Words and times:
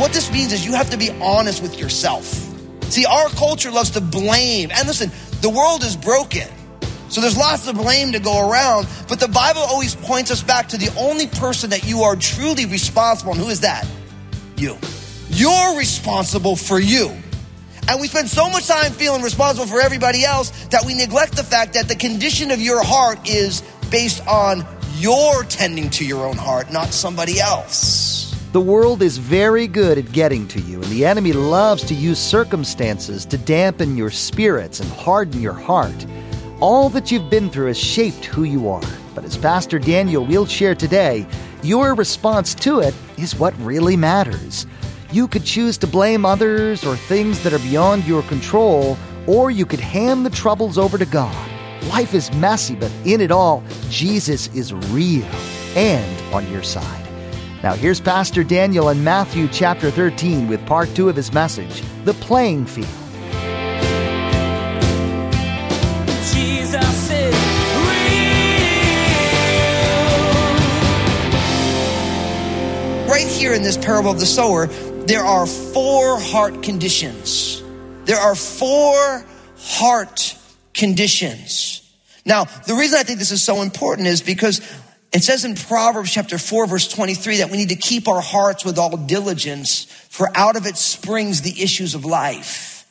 What 0.00 0.12
this 0.12 0.32
means 0.32 0.52
is 0.52 0.66
you 0.66 0.72
have 0.72 0.90
to 0.90 0.96
be 0.96 1.10
honest 1.20 1.62
with 1.62 1.78
yourself. 1.78 2.24
See, 2.90 3.06
our 3.06 3.28
culture 3.28 3.70
loves 3.70 3.90
to 3.90 4.00
blame. 4.00 4.72
And 4.72 4.88
listen, 4.88 5.12
the 5.42 5.50
world 5.50 5.84
is 5.84 5.96
broken. 5.96 6.48
So 7.10 7.20
there's 7.20 7.36
lots 7.36 7.66
of 7.66 7.74
blame 7.74 8.12
to 8.12 8.20
go 8.20 8.48
around, 8.48 8.86
but 9.08 9.18
the 9.18 9.26
Bible 9.26 9.62
always 9.62 9.96
points 9.96 10.30
us 10.30 10.44
back 10.44 10.68
to 10.68 10.78
the 10.78 10.94
only 10.96 11.26
person 11.26 11.70
that 11.70 11.84
you 11.84 12.02
are 12.02 12.14
truly 12.14 12.66
responsible. 12.66 13.32
And 13.32 13.40
who 13.40 13.48
is 13.48 13.60
that? 13.60 13.84
You. 14.56 14.78
You're 15.28 15.76
responsible 15.76 16.54
for 16.54 16.78
you. 16.78 17.10
And 17.88 18.00
we 18.00 18.06
spend 18.06 18.28
so 18.28 18.48
much 18.48 18.68
time 18.68 18.92
feeling 18.92 19.22
responsible 19.22 19.66
for 19.66 19.80
everybody 19.80 20.24
else 20.24 20.50
that 20.66 20.84
we 20.84 20.94
neglect 20.94 21.34
the 21.34 21.42
fact 21.42 21.74
that 21.74 21.88
the 21.88 21.96
condition 21.96 22.52
of 22.52 22.60
your 22.60 22.80
heart 22.84 23.28
is 23.28 23.62
based 23.90 24.24
on 24.28 24.64
your 24.98 25.42
tending 25.44 25.90
to 25.90 26.04
your 26.04 26.24
own 26.24 26.36
heart, 26.36 26.70
not 26.70 26.88
somebody 26.90 27.40
else. 27.40 28.32
The 28.52 28.60
world 28.60 29.02
is 29.02 29.18
very 29.18 29.66
good 29.66 29.98
at 29.98 30.12
getting 30.12 30.46
to 30.48 30.60
you, 30.60 30.82
and 30.82 30.90
the 30.92 31.04
enemy 31.06 31.32
loves 31.32 31.82
to 31.84 31.94
use 31.94 32.20
circumstances 32.20 33.24
to 33.26 33.38
dampen 33.38 33.96
your 33.96 34.10
spirits 34.10 34.78
and 34.78 34.90
harden 34.90 35.40
your 35.40 35.52
heart. 35.52 36.06
All 36.60 36.90
that 36.90 37.10
you've 37.10 37.30
been 37.30 37.48
through 37.48 37.68
has 37.68 37.78
shaped 37.78 38.26
who 38.26 38.44
you 38.44 38.68
are. 38.68 38.82
But 39.14 39.24
as 39.24 39.38
Pastor 39.38 39.78
Daniel 39.78 40.26
will 40.26 40.44
share 40.44 40.74
today, 40.74 41.26
your 41.62 41.94
response 41.94 42.54
to 42.56 42.80
it 42.80 42.94
is 43.16 43.34
what 43.34 43.58
really 43.60 43.96
matters. 43.96 44.66
You 45.10 45.26
could 45.26 45.44
choose 45.46 45.78
to 45.78 45.86
blame 45.86 46.26
others 46.26 46.84
or 46.84 46.96
things 46.96 47.42
that 47.44 47.54
are 47.54 47.58
beyond 47.60 48.04
your 48.04 48.22
control, 48.24 48.98
or 49.26 49.50
you 49.50 49.64
could 49.64 49.80
hand 49.80 50.26
the 50.26 50.30
troubles 50.30 50.76
over 50.76 50.98
to 50.98 51.06
God. 51.06 51.50
Life 51.84 52.12
is 52.12 52.30
messy, 52.34 52.74
but 52.74 52.92
in 53.06 53.22
it 53.22 53.30
all, 53.30 53.64
Jesus 53.88 54.48
is 54.54 54.74
real 54.74 55.24
and 55.76 56.34
on 56.34 56.46
your 56.52 56.62
side. 56.62 57.06
Now, 57.62 57.72
here's 57.72 58.02
Pastor 58.02 58.44
Daniel 58.44 58.90
in 58.90 59.02
Matthew 59.02 59.48
chapter 59.48 59.90
13 59.90 60.46
with 60.46 60.64
part 60.66 60.94
two 60.94 61.08
of 61.08 61.16
his 61.16 61.32
message 61.32 61.82
The 62.04 62.14
Playing 62.14 62.66
Field. 62.66 63.09
Here 73.50 73.56
in 73.56 73.64
this 73.64 73.76
parable 73.76 74.12
of 74.12 74.20
the 74.20 74.26
sower, 74.26 74.66
there 75.06 75.24
are 75.24 75.44
four 75.44 76.20
heart 76.20 76.62
conditions. 76.62 77.60
There 78.04 78.16
are 78.16 78.36
four 78.36 79.24
heart 79.58 80.36
conditions. 80.72 81.82
Now, 82.24 82.44
the 82.44 82.74
reason 82.74 83.00
I 83.00 83.02
think 83.02 83.18
this 83.18 83.32
is 83.32 83.42
so 83.42 83.62
important 83.62 84.06
is 84.06 84.22
because 84.22 84.60
it 85.12 85.24
says 85.24 85.44
in 85.44 85.56
Proverbs 85.56 86.12
chapter 86.12 86.38
4, 86.38 86.68
verse 86.68 86.86
23, 86.86 87.38
that 87.38 87.50
we 87.50 87.56
need 87.56 87.70
to 87.70 87.76
keep 87.76 88.06
our 88.06 88.20
hearts 88.20 88.64
with 88.64 88.78
all 88.78 88.96
diligence, 88.96 89.86
for 90.10 90.28
out 90.36 90.54
of 90.54 90.66
it 90.66 90.76
springs 90.76 91.42
the 91.42 91.60
issues 91.60 91.96
of 91.96 92.04
life. 92.04 92.86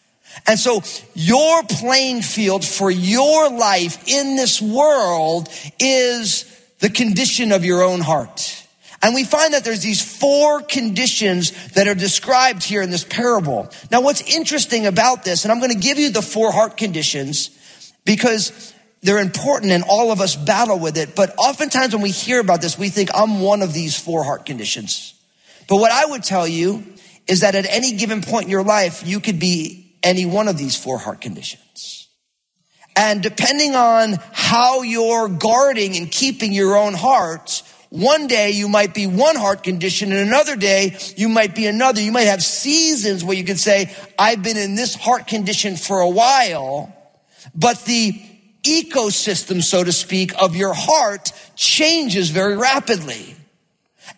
And 0.46 0.60
so 0.60 0.82
your 1.14 1.64
playing 1.64 2.22
field 2.22 2.66
for 2.66 2.92
your 2.92 3.50
life 3.50 4.10
in 4.10 4.36
this 4.36 4.62
world 4.62 5.48
is 5.80 6.44
the 6.80 6.90
condition 6.90 7.54
of 7.54 7.64
your 7.64 7.82
own 7.82 8.02
heart. 8.02 8.59
And 9.02 9.16
we 9.16 9.24
find 9.24 9.54
that 9.54 9.64
there's 9.64 9.82
these 9.82 10.02
four 10.02 10.62
conditions 10.62 11.70
that 11.70 11.88
are 11.88 11.96
described 11.96 12.64
here 12.64 12.82
in 12.82 12.90
this 12.90 13.06
parable. 13.06 13.72
Now, 13.92 14.02
what's 14.02 14.22
interesting 14.22 14.86
about 14.86 15.24
this, 15.24 15.46
and 15.46 15.52
I'm 15.52 15.60
going 15.60 15.72
to 15.72 15.78
give 15.78 16.00
you 16.00 16.12
the 16.12 16.22
four 16.22 16.52
heart 16.52 16.76
conditions 16.76 17.50
because 18.04 18.74
they're 19.02 19.20
important 19.20 19.72
and 19.72 19.84
all 19.88 20.12
of 20.12 20.20
us 20.20 20.36
battle 20.36 20.78
with 20.80 20.98
it. 20.98 21.16
But 21.16 21.34
oftentimes 21.38 21.94
when 21.94 22.04
we 22.04 22.12
hear 22.12 22.40
about 22.40 22.62
this, 22.62 22.78
we 22.78 22.90
think 22.90 23.10
I'm 23.14 23.40
one 23.40 23.62
of 23.62 23.74
these 23.74 23.98
four 23.98 24.24
heart 24.24 24.46
conditions. 24.46 25.14
But 25.68 25.78
what 25.78 25.92
I 25.92 26.06
would 26.06 26.24
tell 26.24 26.48
you 26.48 26.84
is 27.28 27.42
that 27.42 27.56
at 27.56 27.66
any 27.70 27.94
given 27.94 28.22
point 28.22 28.46
in 28.46 28.50
your 28.50 28.64
life, 28.64 29.04
you 29.06 29.20
could 29.20 29.40
be 29.40 29.96
any 30.04 30.26
one 30.26 30.48
of 30.48 30.58
these 30.58 30.76
four 30.76 30.98
heart 30.98 31.22
conditions. 31.22 32.08
And 32.96 33.22
depending 33.24 33.76
on 33.76 34.18
how 34.34 34.82
you're 34.82 35.30
guarding 35.30 35.96
and 35.96 36.12
keeping 36.12 36.52
your 36.52 36.76
own 36.76 36.96
heart, 36.96 37.62
one 37.90 38.28
day 38.28 38.52
you 38.52 38.70
might 38.70 38.94
be 38.94 39.08
one 39.08 39.36
heart 39.36 39.64
condition 39.64 40.12
and 40.12 40.28
another 40.28 40.56
day 40.56 40.98
you 41.18 41.28
might 41.28 41.56
be 41.56 41.66
another. 41.66 42.02
You 42.02 42.12
might 42.12 42.28
have 42.28 42.44
seasons 42.44 43.24
where 43.24 43.36
you 43.36 43.44
can 43.44 43.58
say, 43.58 43.94
I've 44.18 44.44
been 44.44 44.58
in 44.58 44.76
this 44.76 44.94
heart 44.94 45.28
condition 45.28 45.76
for 45.76 46.00
a 46.00 46.10
while, 46.10 46.96
but 47.56 47.84
the 47.86 48.14
ecosystem, 48.64 49.64
so 49.64 49.84
to 49.84 49.92
speak, 49.92 50.34
of 50.40 50.56
your 50.56 50.74
heart 50.74 51.32
changes 51.56 52.30
very 52.30 52.56
rapidly. 52.56 53.36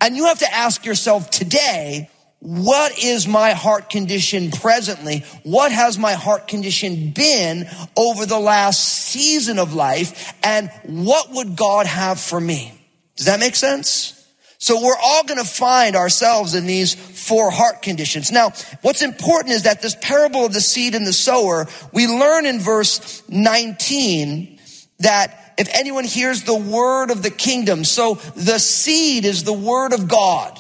And 0.02 0.18
you 0.18 0.26
have 0.26 0.40
to 0.40 0.54
ask 0.54 0.86
yourself 0.86 1.30
today, 1.30 2.10
what 2.40 2.98
is 3.02 3.28
my 3.28 3.52
heart 3.52 3.90
condition 3.90 4.50
presently? 4.52 5.24
What 5.44 5.72
has 5.72 5.98
my 5.98 6.14
heart 6.14 6.48
condition 6.48 7.12
been 7.12 7.70
over 7.96 8.26
the 8.26 8.40
last 8.40 8.84
season 8.84 9.60
of 9.60 9.76
life? 9.76 10.34
And 10.44 10.72
what 10.84 11.32
would 11.32 11.56
God 11.56 11.86
have 11.86 12.20
for 12.20 12.42
me? 12.42 12.81
Does 13.16 13.26
that 13.26 13.40
make 13.40 13.56
sense? 13.56 14.18
So 14.58 14.80
we're 14.80 14.98
all 15.02 15.24
going 15.24 15.40
to 15.40 15.50
find 15.50 15.96
ourselves 15.96 16.54
in 16.54 16.68
these 16.68 16.94
four 16.94 17.50
heart 17.50 17.82
conditions. 17.82 18.32
Now, 18.32 18.52
what's 18.84 19.02
important 19.02 19.56
is 19.56 19.64
that 19.64 19.82
this 19.82 19.96
parable 20.00 20.46
of 20.46 20.54
the 20.54 20.62
seed 20.62 20.94
and 20.94 21.06
the 21.06 21.14
sower, 21.14 21.68
we 21.92 22.06
learn 22.08 22.46
in 22.46 22.60
verse 22.60 23.24
19 23.28 24.60
that 25.00 25.56
if 25.58 25.68
anyone 25.74 26.04
hears 26.04 26.44
the 26.44 26.58
word 26.58 27.10
of 27.12 27.24
the 27.24 27.32
kingdom, 27.32 27.84
so 27.84 28.16
the 28.36 28.60
seed 28.60 29.26
is 29.26 29.44
the 29.44 29.54
word 29.54 29.94
of 29.94 30.08
God, 30.08 30.60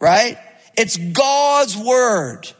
right? 0.00 0.36
It's 0.76 0.96
God's 0.96 1.76
word. 1.76 2.50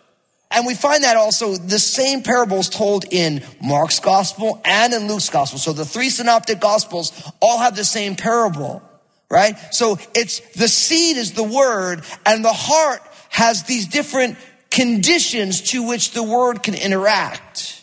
And 0.52 0.66
we 0.66 0.74
find 0.74 1.04
that 1.04 1.16
also 1.16 1.56
the 1.56 1.78
same 1.78 2.22
parables 2.22 2.68
told 2.68 3.04
in 3.10 3.42
Mark's 3.62 4.00
gospel 4.00 4.60
and 4.64 4.92
in 4.92 5.06
Luke's 5.06 5.30
gospel. 5.30 5.58
So 5.58 5.72
the 5.72 5.84
three 5.84 6.10
synoptic 6.10 6.60
gospels 6.60 7.12
all 7.40 7.58
have 7.58 7.76
the 7.76 7.84
same 7.84 8.16
parable, 8.16 8.82
right? 9.30 9.56
So 9.72 9.98
it's 10.14 10.40
the 10.54 10.68
seed 10.68 11.16
is 11.16 11.32
the 11.32 11.44
word 11.44 12.02
and 12.26 12.44
the 12.44 12.52
heart 12.52 13.00
has 13.30 13.62
these 13.64 13.86
different 13.86 14.36
conditions 14.70 15.60
to 15.70 15.86
which 15.86 16.12
the 16.12 16.22
word 16.22 16.62
can 16.62 16.74
interact. 16.74 17.82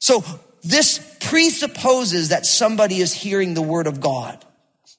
So 0.00 0.24
this 0.62 0.98
presupposes 1.20 2.30
that 2.30 2.46
somebody 2.46 3.00
is 3.00 3.12
hearing 3.12 3.54
the 3.54 3.62
word 3.62 3.86
of 3.86 4.00
God. 4.00 4.44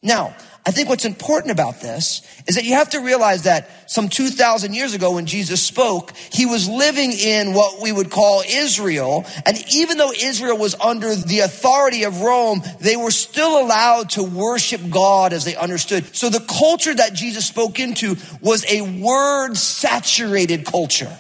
Now, 0.02 0.36
I 0.66 0.72
think 0.72 0.90
what's 0.90 1.06
important 1.06 1.52
about 1.52 1.82
this 1.82 2.22
is 2.48 2.56
that 2.56 2.66
you 2.66 2.74
have 2.74 2.90
to 2.90 3.00
realize 3.00 3.44
that 3.44 3.70
some 3.90 4.10
2,000 4.10 4.74
years 4.74 4.94
ago 4.94 5.14
when 5.14 5.26
Jesus 5.26 5.62
spoke, 5.62 6.14
he 6.32 6.46
was 6.46 6.68
living 6.68 7.12
in 7.12 7.54
what 7.54 7.82
we 7.82 7.92
would 7.92 8.12
call 8.12 8.44
Israel. 8.48 9.26
And 9.46 9.58
even 9.74 9.98
though 9.98 10.12
Israel 10.12 10.58
was 10.58 10.76
under 10.76 11.16
the 11.16 11.40
authority 11.40 12.04
of 12.04 12.22
Rome, 12.22 12.62
they 12.82 12.98
were 12.98 13.12
still 13.12 13.60
allowed 13.60 14.12
to 14.12 14.24
worship 14.24 14.82
God 14.90 15.34
as 15.34 15.46
they 15.46 15.56
understood. 15.56 16.16
So 16.16 16.30
the 16.30 16.42
culture 16.42 16.94
that 16.94 17.14
Jesus 17.14 17.46
spoke 17.46 17.80
into 17.80 18.18
was 18.42 18.66
a 18.70 18.82
word 19.02 19.56
saturated 19.56 20.66
culture. 20.66 21.18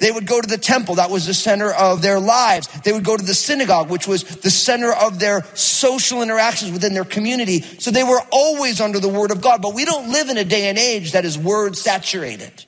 They 0.00 0.10
would 0.10 0.26
go 0.26 0.40
to 0.40 0.48
the 0.48 0.58
temple. 0.58 0.96
That 0.96 1.10
was 1.10 1.26
the 1.26 1.34
center 1.34 1.72
of 1.72 2.02
their 2.02 2.18
lives. 2.18 2.66
They 2.82 2.92
would 2.92 3.04
go 3.04 3.16
to 3.16 3.24
the 3.24 3.34
synagogue, 3.34 3.90
which 3.90 4.08
was 4.08 4.24
the 4.24 4.50
center 4.50 4.92
of 4.92 5.20
their 5.20 5.44
social 5.54 6.20
interactions 6.20 6.72
within 6.72 6.94
their 6.94 7.04
community. 7.04 7.60
So 7.60 7.90
they 7.90 8.02
were 8.02 8.20
always 8.32 8.80
under 8.80 8.98
the 8.98 9.08
word 9.08 9.30
of 9.30 9.40
God. 9.40 9.62
But 9.62 9.74
we 9.74 9.84
don't 9.84 10.10
live 10.10 10.30
in 10.30 10.36
a 10.36 10.44
day 10.44 10.68
and 10.68 10.78
age 10.78 11.12
that 11.12 11.24
is 11.24 11.38
word 11.38 11.76
saturated. 11.76 12.66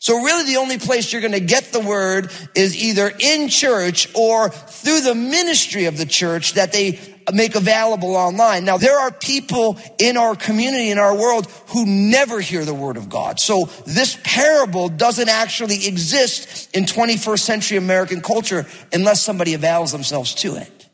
So 0.00 0.20
really 0.20 0.52
the 0.52 0.56
only 0.56 0.78
place 0.78 1.12
you're 1.12 1.22
going 1.22 1.30
to 1.30 1.38
get 1.38 1.66
the 1.66 1.78
word 1.78 2.32
is 2.56 2.76
either 2.76 3.12
in 3.20 3.48
church 3.48 4.08
or 4.16 4.48
through 4.48 5.02
the 5.02 5.14
ministry 5.14 5.84
of 5.84 5.96
the 5.96 6.06
church 6.06 6.54
that 6.54 6.72
they 6.72 6.98
make 7.32 7.54
available 7.54 8.16
online. 8.16 8.64
Now, 8.64 8.78
there 8.78 8.98
are 8.98 9.10
people 9.10 9.78
in 9.98 10.16
our 10.16 10.34
community, 10.34 10.90
in 10.90 10.98
our 10.98 11.14
world, 11.14 11.46
who 11.68 11.86
never 11.86 12.40
hear 12.40 12.64
the 12.64 12.74
word 12.74 12.96
of 12.96 13.08
God. 13.08 13.38
So 13.38 13.66
this 13.86 14.18
parable 14.24 14.88
doesn't 14.88 15.28
actually 15.28 15.86
exist 15.86 16.74
in 16.74 16.84
21st 16.84 17.40
century 17.40 17.78
American 17.78 18.20
culture 18.20 18.66
unless 18.92 19.22
somebody 19.22 19.54
avails 19.54 19.92
themselves 19.92 20.34
to 20.36 20.56
it. 20.56 20.88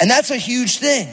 And 0.00 0.10
that's 0.10 0.30
a 0.30 0.36
huge 0.36 0.78
thing. 0.78 1.08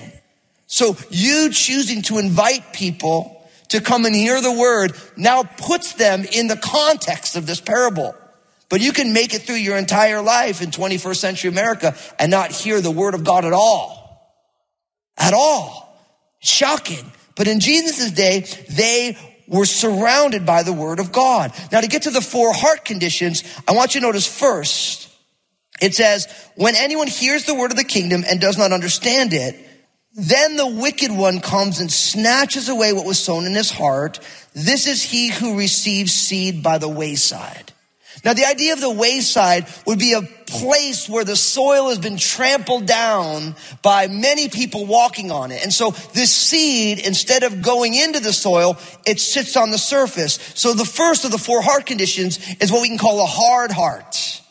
So 0.68 0.96
you 1.10 1.50
choosing 1.52 2.02
to 2.04 2.18
invite 2.18 2.74
people 2.74 3.38
to 3.70 3.82
come 3.82 4.06
and 4.06 4.16
hear 4.16 4.42
the 4.42 4.52
word 4.52 4.94
now 5.16 5.44
puts 5.44 5.94
them 5.94 6.26
in 6.32 6.48
the 6.48 6.58
context 6.58 7.36
of 7.36 7.46
this 7.46 7.62
parable. 7.62 8.16
But 8.72 8.80
you 8.80 8.94
can 8.94 9.12
make 9.12 9.34
it 9.34 9.42
through 9.42 9.58
your 9.58 9.78
entire 9.78 10.22
life 10.22 10.62
in 10.62 10.72
21st 10.72 11.18
century 11.18 11.50
America 11.50 11.94
and 12.18 12.32
not 12.32 12.54
hear 12.54 12.80
the 12.80 12.90
word 12.90 13.14
of 13.14 13.26
God 13.26 13.44
at 13.44 13.52
all. 13.52 14.00
at 15.18 15.34
all. 15.34 16.00
Shocking. 16.40 17.12
But 17.36 17.50
in 17.50 17.60
Jesus' 17.60 18.12
day, 18.12 18.46
they 18.70 19.18
were 19.46 19.66
surrounded 19.66 20.46
by 20.46 20.64
the 20.64 20.72
word 20.72 21.00
of 21.00 21.12
God. 21.12 21.52
Now 21.70 21.82
to 21.82 21.88
get 21.88 22.04
to 22.04 22.12
the 22.12 22.22
four 22.22 22.54
heart 22.54 22.86
conditions, 22.86 23.44
I 23.68 23.74
want 23.74 23.94
you 23.94 24.00
to 24.00 24.08
notice 24.08 24.26
first, 24.26 25.10
it 25.82 25.94
says, 25.94 26.28
when 26.56 26.76
anyone 26.78 27.08
hears 27.08 27.46
the 27.46 27.56
word 27.56 27.72
of 27.72 27.78
the 27.78 27.84
kingdom 27.84 28.24
and 28.26 28.40
does 28.40 28.58
not 28.58 28.72
understand 28.72 29.34
it, 29.34 29.60
then 30.14 30.56
the 30.56 30.68
wicked 30.68 31.12
one 31.12 31.42
comes 31.42 31.82
and 31.82 31.92
snatches 31.92 32.70
away 32.70 32.94
what 32.94 33.06
was 33.06 33.20
sown 33.20 33.46
in 33.46 33.54
his 33.54 33.70
heart. 33.70 34.22
This 34.54 34.88
is 34.88 35.04
he 35.04 35.30
who 35.30 35.58
receives 35.58 36.14
seed 36.14 36.64
by 36.64 36.78
the 36.78 36.90
wayside. 36.90 37.74
Now, 38.24 38.34
the 38.34 38.46
idea 38.46 38.74
of 38.74 38.82
the 38.82 38.92
wayside 38.92 39.66
would 39.88 39.98
be 39.98 40.14
a 40.14 40.22
place 40.22 41.10
where 41.10 41.24
the 41.24 41.36
soil 41.36 41.90
has 41.90 41.98
been 41.98 42.18
trampled 42.18 42.86
down 42.86 43.56
by 43.82 44.08
many 44.08 44.48
people 44.48 44.86
walking 44.86 45.32
on 45.32 45.52
it. 45.52 45.64
And 45.64 45.74
so 45.74 45.92
this 46.14 46.32
seed, 46.32 47.00
instead 47.00 47.44
of 47.44 47.62
going 47.62 47.96
into 47.96 48.20
the 48.20 48.34
soil, 48.34 48.78
it 49.08 49.20
sits 49.20 49.56
on 49.58 49.72
the 49.72 49.78
surface. 49.78 50.34
So 50.54 50.74
the 50.74 50.86
first 50.86 51.26
of 51.26 51.32
the 51.32 51.40
four 51.40 51.62
heart 51.62 51.86
conditions 51.86 52.40
is 52.60 52.72
what 52.72 52.82
we 52.82 52.90
can 52.90 53.00
call 53.00 53.24
a 53.24 53.26
hard 53.26 53.72
heart. 53.72 54.42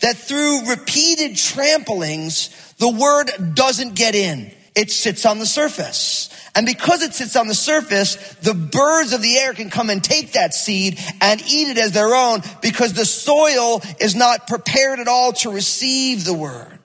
That 0.00 0.16
through 0.16 0.70
repeated 0.70 1.32
tramplings, 1.32 2.76
the 2.76 2.88
word 2.88 3.54
doesn't 3.54 3.94
get 3.94 4.14
in. 4.14 4.52
It 4.74 4.90
sits 4.90 5.24
on 5.24 5.38
the 5.38 5.46
surface. 5.46 6.28
And 6.56 6.64
because 6.64 7.02
it 7.02 7.12
sits 7.12 7.36
on 7.36 7.48
the 7.48 7.54
surface, 7.54 8.16
the 8.36 8.54
birds 8.54 9.12
of 9.12 9.20
the 9.20 9.36
air 9.36 9.52
can 9.52 9.68
come 9.68 9.90
and 9.90 10.02
take 10.02 10.32
that 10.32 10.54
seed 10.54 10.98
and 11.20 11.40
eat 11.42 11.68
it 11.68 11.76
as 11.76 11.92
their 11.92 12.14
own 12.14 12.40
because 12.62 12.94
the 12.94 13.04
soil 13.04 13.82
is 14.00 14.14
not 14.14 14.46
prepared 14.46 14.98
at 14.98 15.06
all 15.06 15.34
to 15.34 15.50
receive 15.50 16.24
the 16.24 16.32
word. 16.32 16.78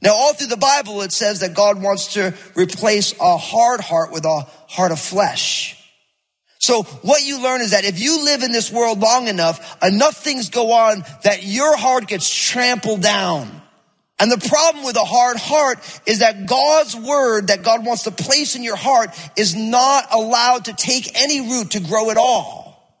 Now, 0.00 0.14
all 0.14 0.32
through 0.32 0.46
the 0.46 0.56
Bible, 0.56 1.02
it 1.02 1.12
says 1.12 1.40
that 1.40 1.52
God 1.52 1.82
wants 1.82 2.14
to 2.14 2.32
replace 2.54 3.14
a 3.20 3.36
hard 3.36 3.80
heart 3.80 4.10
with 4.10 4.24
a 4.24 4.46
heart 4.68 4.90
of 4.90 4.98
flesh. 4.98 5.78
So 6.58 6.84
what 7.02 7.22
you 7.22 7.42
learn 7.42 7.60
is 7.60 7.72
that 7.72 7.84
if 7.84 8.00
you 8.00 8.24
live 8.24 8.42
in 8.42 8.52
this 8.52 8.72
world 8.72 9.00
long 9.00 9.28
enough, 9.28 9.76
enough 9.82 10.16
things 10.16 10.48
go 10.48 10.72
on 10.72 11.04
that 11.24 11.42
your 11.42 11.76
heart 11.76 12.06
gets 12.06 12.34
trampled 12.34 13.02
down. 13.02 13.60
And 14.24 14.32
the 14.32 14.48
problem 14.48 14.86
with 14.86 14.96
a 14.96 15.04
hard 15.04 15.36
heart 15.36 15.80
is 16.06 16.20
that 16.20 16.46
God's 16.46 16.96
word 16.96 17.48
that 17.48 17.62
God 17.62 17.84
wants 17.84 18.04
to 18.04 18.10
place 18.10 18.56
in 18.56 18.62
your 18.62 18.74
heart 18.74 19.10
is 19.36 19.54
not 19.54 20.06
allowed 20.10 20.64
to 20.64 20.72
take 20.72 21.20
any 21.20 21.42
root 21.42 21.72
to 21.72 21.80
grow 21.80 22.10
at 22.10 22.16
all. 22.16 22.98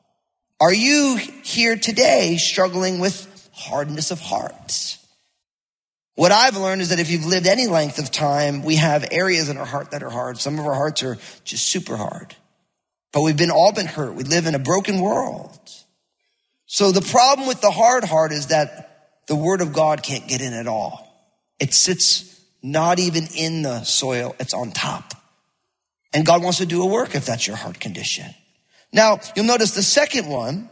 Are 0.60 0.70
you 0.70 1.16
here 1.42 1.76
today 1.76 2.36
struggling 2.36 2.98
with 2.98 3.48
hardness 3.54 4.10
of 4.10 4.20
heart? 4.20 4.98
What 6.14 6.30
I've 6.30 6.58
learned 6.58 6.82
is 6.82 6.90
that 6.90 7.00
if 7.00 7.10
you've 7.10 7.24
lived 7.24 7.46
any 7.46 7.68
length 7.68 7.98
of 7.98 8.10
time, 8.10 8.62
we 8.62 8.76
have 8.76 9.08
areas 9.10 9.48
in 9.48 9.56
our 9.56 9.64
heart 9.64 9.92
that 9.92 10.02
are 10.02 10.10
hard. 10.10 10.36
Some 10.36 10.58
of 10.58 10.66
our 10.66 10.74
hearts 10.74 11.02
are 11.02 11.16
just 11.42 11.66
super 11.66 11.96
hard. 11.96 12.36
But 13.14 13.22
we've 13.22 13.34
been 13.34 13.50
all 13.50 13.72
been 13.72 13.86
hurt. 13.86 14.14
We 14.14 14.24
live 14.24 14.44
in 14.44 14.54
a 14.54 14.58
broken 14.58 15.00
world. 15.00 15.58
So 16.66 16.92
the 16.92 17.00
problem 17.00 17.48
with 17.48 17.62
the 17.62 17.70
hard 17.70 18.04
heart 18.04 18.30
is 18.30 18.48
that 18.48 19.24
the 19.26 19.36
word 19.36 19.62
of 19.62 19.72
God 19.72 20.02
can't 20.02 20.28
get 20.28 20.42
in 20.42 20.52
at 20.52 20.66
all. 20.66 21.03
It 21.58 21.74
sits 21.74 22.40
not 22.62 22.98
even 22.98 23.26
in 23.36 23.62
the 23.62 23.84
soil, 23.84 24.34
it's 24.40 24.54
on 24.54 24.72
top. 24.72 25.14
And 26.12 26.24
God 26.24 26.42
wants 26.42 26.58
to 26.58 26.66
do 26.66 26.82
a 26.82 26.86
work 26.86 27.14
if 27.14 27.26
that's 27.26 27.46
your 27.46 27.56
heart 27.56 27.80
condition. 27.80 28.26
Now, 28.92 29.18
you'll 29.34 29.44
notice 29.44 29.72
the 29.72 29.82
second 29.82 30.28
one 30.28 30.70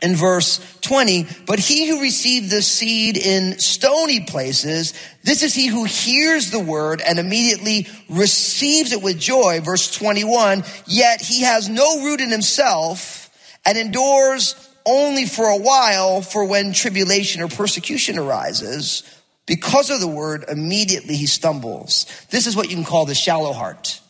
in 0.00 0.14
verse 0.14 0.60
20, 0.82 1.26
but 1.46 1.58
he 1.58 1.88
who 1.88 2.00
received 2.00 2.50
the 2.50 2.62
seed 2.62 3.16
in 3.16 3.58
stony 3.58 4.20
places, 4.20 4.94
this 5.24 5.42
is 5.42 5.54
he 5.54 5.66
who 5.66 5.84
hears 5.84 6.50
the 6.50 6.60
word 6.60 7.00
and 7.00 7.18
immediately 7.18 7.88
receives 8.08 8.92
it 8.92 9.02
with 9.02 9.18
joy. 9.18 9.60
Verse 9.60 9.92
21, 9.94 10.62
yet 10.86 11.20
he 11.20 11.42
has 11.42 11.68
no 11.68 12.04
root 12.04 12.20
in 12.20 12.30
himself 12.30 13.30
and 13.66 13.76
endures 13.76 14.54
only 14.86 15.26
for 15.26 15.46
a 15.46 15.58
while 15.58 16.22
for 16.22 16.44
when 16.44 16.72
tribulation 16.72 17.42
or 17.42 17.48
persecution 17.48 18.18
arises. 18.18 19.02
Because 19.48 19.88
of 19.88 20.00
the 20.00 20.06
word, 20.06 20.44
immediately 20.46 21.16
he 21.16 21.26
stumbles. 21.26 22.06
This 22.30 22.46
is 22.46 22.54
what 22.54 22.68
you 22.68 22.76
can 22.76 22.84
call 22.84 23.06
the 23.06 23.14
shallow 23.14 23.52
heart. 23.52 24.00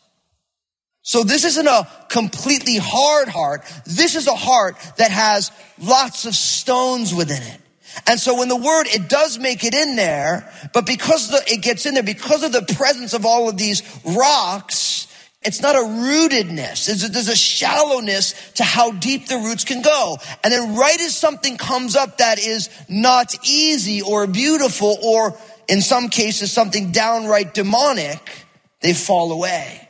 So 1.03 1.23
this 1.23 1.45
isn't 1.45 1.67
a 1.67 1.89
completely 2.11 2.77
hard 2.77 3.29
heart. 3.29 3.63
This 3.87 4.17
is 4.17 4.27
a 4.27 4.35
heart 4.35 4.77
that 4.99 5.13
has 5.13 5.53
lots 5.79 6.27
of 6.27 6.35
stones 6.35 7.15
within 7.15 7.41
it. 7.41 7.61
And 8.07 8.19
so 8.19 8.37
when 8.37 8.49
the 8.49 8.57
word, 8.57 8.89
it 8.89 9.09
does 9.09 9.39
make 9.39 9.65
it 9.65 9.75
in 9.75 9.97
there, 9.97 10.53
but 10.75 10.87
because 10.87 11.31
the, 11.31 11.41
it 11.47 11.63
gets 11.63 11.87
in 11.87 11.95
there, 11.95 12.03
because 12.03 12.43
of 12.43 12.53
the 12.53 12.75
presence 12.75 13.15
of 13.15 13.25
all 13.25 13.49
of 13.49 13.57
these 13.57 13.83
rocks, 14.05 14.98
it's 15.43 15.63
not 15.63 15.77
a 15.77 15.79
rootedness. 15.79 16.87
There's 16.87 17.29
a, 17.29 17.37
shallowness 17.37 18.35
to 18.55 18.65
how 18.65 18.91
deep 18.91 19.29
the 19.29 19.37
roots 19.37 19.65
can 19.65 19.83
go. 19.83 20.19
And 20.43 20.53
then 20.53 20.75
right 20.77 21.01
as 21.01 21.17
something 21.17 21.57
comes 21.57 21.95
up 21.95 22.19
that 22.19 22.39
is 22.39 22.69
not 22.89 23.35
easy 23.47 24.03
or 24.03 24.27
beautiful, 24.27 24.99
or 25.03 25.39
in 25.69 25.81
some 25.81 26.09
cases 26.09 26.51
something 26.51 26.91
downright 26.91 27.55
demonic, 27.55 28.47
they 28.81 28.93
fall 28.93 29.31
away. 29.31 29.89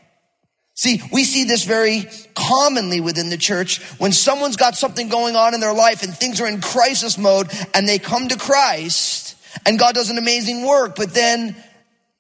See, 0.75 1.03
we 1.13 1.25
see 1.25 1.45
this 1.45 1.65
very 1.65 2.07
commonly 2.35 3.01
within 3.01 3.31
the 3.31 3.37
church 3.37 3.83
when 3.99 4.13
someone's 4.13 4.57
got 4.57 4.77
something 4.77 5.09
going 5.09 5.35
on 5.35 5.55
in 5.55 5.61
their 5.61 5.73
life 5.73 6.05
and 6.05 6.15
things 6.15 6.41
are 6.41 6.47
in 6.47 6.61
crisis 6.61 7.19
mode 7.19 7.51
and 7.75 7.89
they 7.89 7.99
come 7.99 8.29
to 8.29 8.37
Christ 8.37 9.37
and 9.67 9.79
God 9.79 9.95
does 9.95 10.11
an 10.11 10.19
amazing 10.19 10.65
work, 10.65 10.95
but 10.95 11.15
then 11.15 11.57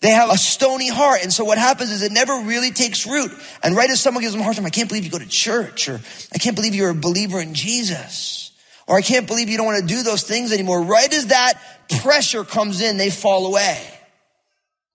they 0.00 0.11
have 0.11 0.31
a 0.31 0.39
stony 0.39 0.89
heart. 0.89 1.21
And 1.23 1.33
so 1.33 1.45
what 1.45 1.59
happens 1.59 1.91
is 1.91 2.03
it 2.03 2.12
never 2.12 2.33
really 2.45 2.71
takes 2.71 3.06
root. 3.06 3.33
And 3.62 3.77
right 3.77 3.91
as 3.91 4.00
someone 4.00 4.23
gives 4.23 4.33
them 4.33 4.41
a 4.41 4.45
hard 4.45 4.56
time, 4.56 4.67
I 4.67 4.71
can't 4.71 4.89
believe 4.89 5.05
you 5.05 5.11
go 5.11 5.19
to 5.19 5.29
church, 5.29 5.89
or 5.89 6.00
I 6.33 6.39
can't 6.39 6.55
believe 6.55 6.75
you're 6.75 6.91
a 6.91 6.95
believer 6.95 7.41
in 7.41 7.55
Jesus, 7.55 8.53
or 8.87 8.97
I 8.97 9.03
can't 9.03 9.27
believe 9.27 9.49
you 9.49 9.56
don't 9.56 9.67
want 9.67 9.81
to 9.81 9.87
do 9.87 10.03
those 10.03 10.23
things 10.23 10.53
anymore. 10.53 10.83
Right 10.83 11.12
as 11.12 11.27
that 11.27 11.55
pressure 12.03 12.45
comes 12.45 12.81
in, 12.81 12.97
they 12.97 13.11
fall 13.11 13.47
away. 13.47 13.79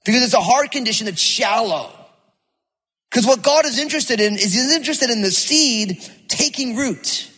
Because 0.06 0.24
it's 0.24 0.34
a 0.34 0.42
heart 0.42 0.72
condition 0.72 1.06
that's 1.06 1.22
shallow. 1.22 1.92
Because 3.10 3.26
what 3.26 3.42
God 3.42 3.66
is 3.66 3.80
interested 3.80 4.20
in 4.20 4.34
is 4.34 4.54
He's 4.54 4.74
interested 4.74 5.10
in 5.10 5.22
the 5.22 5.32
seed 5.32 6.02
taking 6.30 6.76
root. 6.76 7.30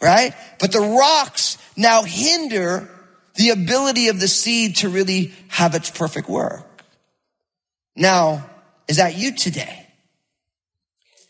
Right? 0.00 0.34
But 0.60 0.72
the 0.72 0.80
rocks 0.80 1.56
now 1.76 2.02
hinder 2.02 2.90
the 3.36 3.50
ability 3.50 4.08
of 4.08 4.20
the 4.20 4.28
seed 4.28 4.76
to 4.76 4.88
really 4.88 5.32
have 5.48 5.74
its 5.74 5.90
perfect 5.90 6.28
work. 6.28 6.84
Now, 7.96 8.48
is 8.88 8.96
that 8.98 9.16
you 9.16 9.34
today? 9.34 9.86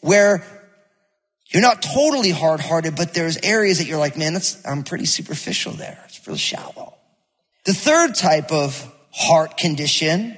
Where 0.00 0.44
you're 1.48 1.62
not 1.62 1.82
totally 1.82 2.30
hard 2.30 2.60
hearted, 2.60 2.96
but 2.96 3.14
there's 3.14 3.38
areas 3.38 3.78
that 3.78 3.86
you're 3.86 3.98
like, 3.98 4.16
man, 4.16 4.32
that's, 4.34 4.64
I'm 4.66 4.82
pretty 4.82 5.06
superficial 5.06 5.72
there. 5.72 6.02
It's 6.06 6.26
real 6.26 6.36
shallow. 6.36 6.94
The 7.64 7.74
third 7.74 8.14
type 8.14 8.50
of 8.52 8.92
heart 9.12 9.56
condition 9.56 10.36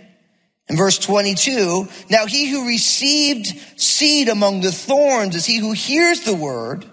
in 0.69 0.77
verse 0.77 0.99
22, 0.99 1.89
now 2.11 2.27
he 2.27 2.51
who 2.51 2.67
received 2.67 3.57
seed 3.81 4.29
among 4.29 4.61
the 4.61 4.73
thorns 4.73 5.37
is 5.37 5.47
he 5.47 5.59
who 5.59 5.73
hears 5.73 6.23
the 6.23 6.35
word 6.35 6.85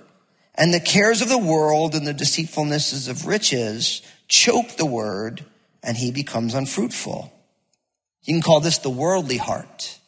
and 0.55 0.73
the 0.73 0.79
cares 0.79 1.21
of 1.21 1.29
the 1.29 1.37
world 1.37 1.95
and 1.95 2.05
the 2.05 2.13
deceitfulnesses 2.13 3.09
of 3.09 3.25
riches 3.25 4.03
choke 4.27 4.77
the 4.77 4.85
word 4.85 5.45
and 5.81 5.97
he 5.97 6.11
becomes 6.11 6.53
unfruitful. 6.53 7.31
You 8.23 8.33
can 8.33 8.41
call 8.41 8.59
this 8.59 8.79
the 8.79 8.89
worldly 8.89 9.37
heart. 9.37 9.99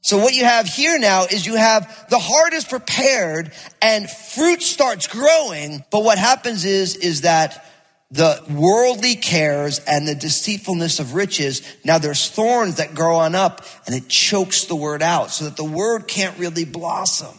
So 0.00 0.16
what 0.18 0.34
you 0.34 0.44
have 0.44 0.66
here 0.66 0.98
now 0.98 1.24
is 1.24 1.44
you 1.44 1.56
have 1.56 2.08
the 2.08 2.18
heart 2.18 2.54
is 2.54 2.64
prepared 2.64 3.52
and 3.82 4.08
fruit 4.08 4.62
starts 4.62 5.06
growing. 5.06 5.84
But 5.90 6.04
what 6.04 6.18
happens 6.18 6.64
is, 6.64 6.96
is 6.96 7.22
that 7.22 7.64
the 8.10 8.42
worldly 8.48 9.16
cares 9.16 9.80
and 9.80 10.08
the 10.08 10.14
deceitfulness 10.14 10.98
of 10.98 11.14
riches, 11.14 11.60
now 11.84 11.98
there's 11.98 12.30
thorns 12.30 12.76
that 12.76 12.94
grow 12.94 13.16
on 13.16 13.34
up 13.34 13.66
and 13.86 13.94
it 13.94 14.08
chokes 14.08 14.64
the 14.64 14.76
word 14.76 15.02
out 15.02 15.30
so 15.30 15.44
that 15.44 15.56
the 15.56 15.64
word 15.64 16.08
can't 16.08 16.38
really 16.38 16.64
blossom. 16.64 17.36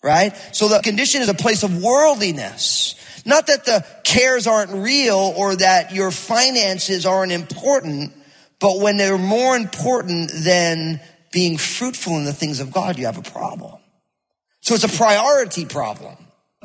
Right? 0.00 0.36
So 0.52 0.68
the 0.68 0.78
condition 0.80 1.22
is 1.22 1.28
a 1.28 1.34
place 1.34 1.64
of 1.64 1.82
worldliness. 1.82 2.94
Not 3.28 3.46
that 3.48 3.66
the 3.66 3.84
cares 4.04 4.46
aren't 4.46 4.72
real 4.72 5.34
or 5.36 5.54
that 5.54 5.92
your 5.92 6.10
finances 6.10 7.04
aren't 7.04 7.30
important, 7.30 8.14
but 8.58 8.80
when 8.80 8.96
they're 8.96 9.18
more 9.18 9.54
important 9.54 10.30
than 10.32 10.98
being 11.30 11.58
fruitful 11.58 12.16
in 12.16 12.24
the 12.24 12.32
things 12.32 12.58
of 12.58 12.72
God, 12.72 12.98
you 12.98 13.04
have 13.04 13.18
a 13.18 13.30
problem. 13.30 13.78
So 14.62 14.74
it's 14.74 14.84
a 14.84 14.88
priority 14.88 15.66
problem. 15.66 16.16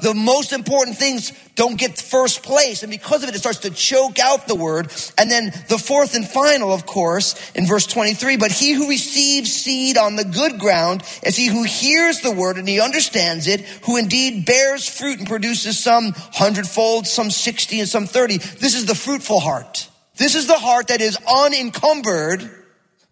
The 0.02 0.16
most 0.16 0.54
important 0.54 0.98
things 0.98 1.32
don't 1.54 1.78
get 1.78 2.00
first 2.00 2.42
place. 2.42 2.82
And 2.82 2.90
because 2.90 3.22
of 3.22 3.30
it, 3.30 3.36
it 3.36 3.40
starts 3.40 3.60
to 3.60 3.70
choke 3.70 4.18
out 4.18 4.48
the 4.48 4.56
word. 4.56 4.92
And 5.20 5.30
then 5.30 5.54
the 5.70 5.78
fourth 5.78 6.16
and 6.16 6.28
final, 6.28 6.74
of 6.74 6.88
course, 6.88 7.36
in 7.52 7.68
verse 7.68 7.86
23, 7.86 8.38
but 8.38 8.52
he 8.52 8.72
who 8.72 8.90
receives 8.90 9.54
seed 9.54 9.98
on 9.98 10.16
the 10.16 10.26
good 10.26 10.60
ground 10.60 11.04
is 11.22 11.36
he 11.36 11.46
who 11.46 11.62
hears 11.62 12.22
the 12.22 12.32
word 12.32 12.58
and 12.58 12.68
he 12.68 12.82
understands 12.82 13.48
it, 13.48 13.62
who 13.86 13.98
indeed 13.98 14.48
bears 14.48 14.90
fruit 14.90 15.20
and 15.20 15.28
produces 15.28 15.78
some 15.78 16.14
hundredfold, 16.16 17.06
some 17.06 17.30
60 17.30 17.82
and 17.82 17.90
some 17.90 18.08
30. 18.08 18.38
This 18.38 18.74
is 18.74 18.88
the 18.88 18.96
fruitful 18.96 19.40
heart. 19.40 19.90
This 20.18 20.34
is 20.34 20.48
the 20.48 20.58
heart 20.58 20.88
that 20.88 21.02
is 21.02 21.20
unencumbered 21.32 22.50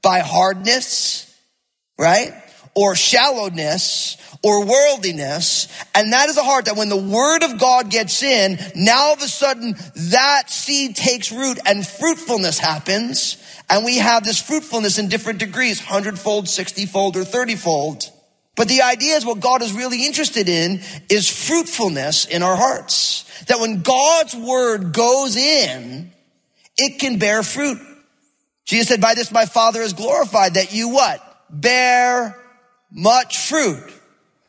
by 0.01 0.19
hardness, 0.19 1.31
right? 1.99 2.40
Or 2.73 2.95
shallowness 2.95 4.17
or 4.43 4.65
worldliness. 4.65 5.67
And 5.93 6.13
that 6.13 6.29
is 6.29 6.37
a 6.37 6.43
heart 6.43 6.65
that 6.65 6.77
when 6.77 6.89
the 6.89 6.95
word 6.95 7.43
of 7.43 7.59
God 7.59 7.89
gets 7.89 8.23
in, 8.23 8.57
now 8.75 9.07
all 9.07 9.13
of 9.13 9.21
a 9.21 9.27
sudden 9.27 9.75
that 9.95 10.49
seed 10.49 10.95
takes 10.95 11.31
root 11.31 11.59
and 11.65 11.85
fruitfulness 11.85 12.57
happens. 12.57 13.37
And 13.69 13.85
we 13.85 13.97
have 13.97 14.23
this 14.23 14.41
fruitfulness 14.41 14.99
in 14.99 15.09
different 15.09 15.39
degrees, 15.39 15.79
hundredfold, 15.79 16.49
sixtyfold, 16.49 17.17
or 17.17 17.21
thirtyfold. 17.21 18.09
But 18.55 18.67
the 18.67 18.81
idea 18.81 19.15
is 19.15 19.25
what 19.25 19.39
God 19.39 19.61
is 19.61 19.73
really 19.73 20.05
interested 20.05 20.49
in 20.49 20.81
is 21.09 21.29
fruitfulness 21.29 22.25
in 22.25 22.43
our 22.43 22.55
hearts. 22.55 23.25
That 23.45 23.59
when 23.59 23.81
God's 23.81 24.35
word 24.35 24.93
goes 24.93 25.37
in, 25.37 26.11
it 26.77 26.99
can 26.99 27.17
bear 27.17 27.43
fruit. 27.43 27.79
Jesus 28.65 28.87
said, 28.87 29.01
by 29.01 29.13
this 29.13 29.31
my 29.31 29.45
father 29.45 29.81
is 29.81 29.93
glorified 29.93 30.55
that 30.55 30.73
you 30.73 30.89
what? 30.89 31.21
Bear 31.49 32.37
much 32.91 33.37
fruit. 33.39 33.91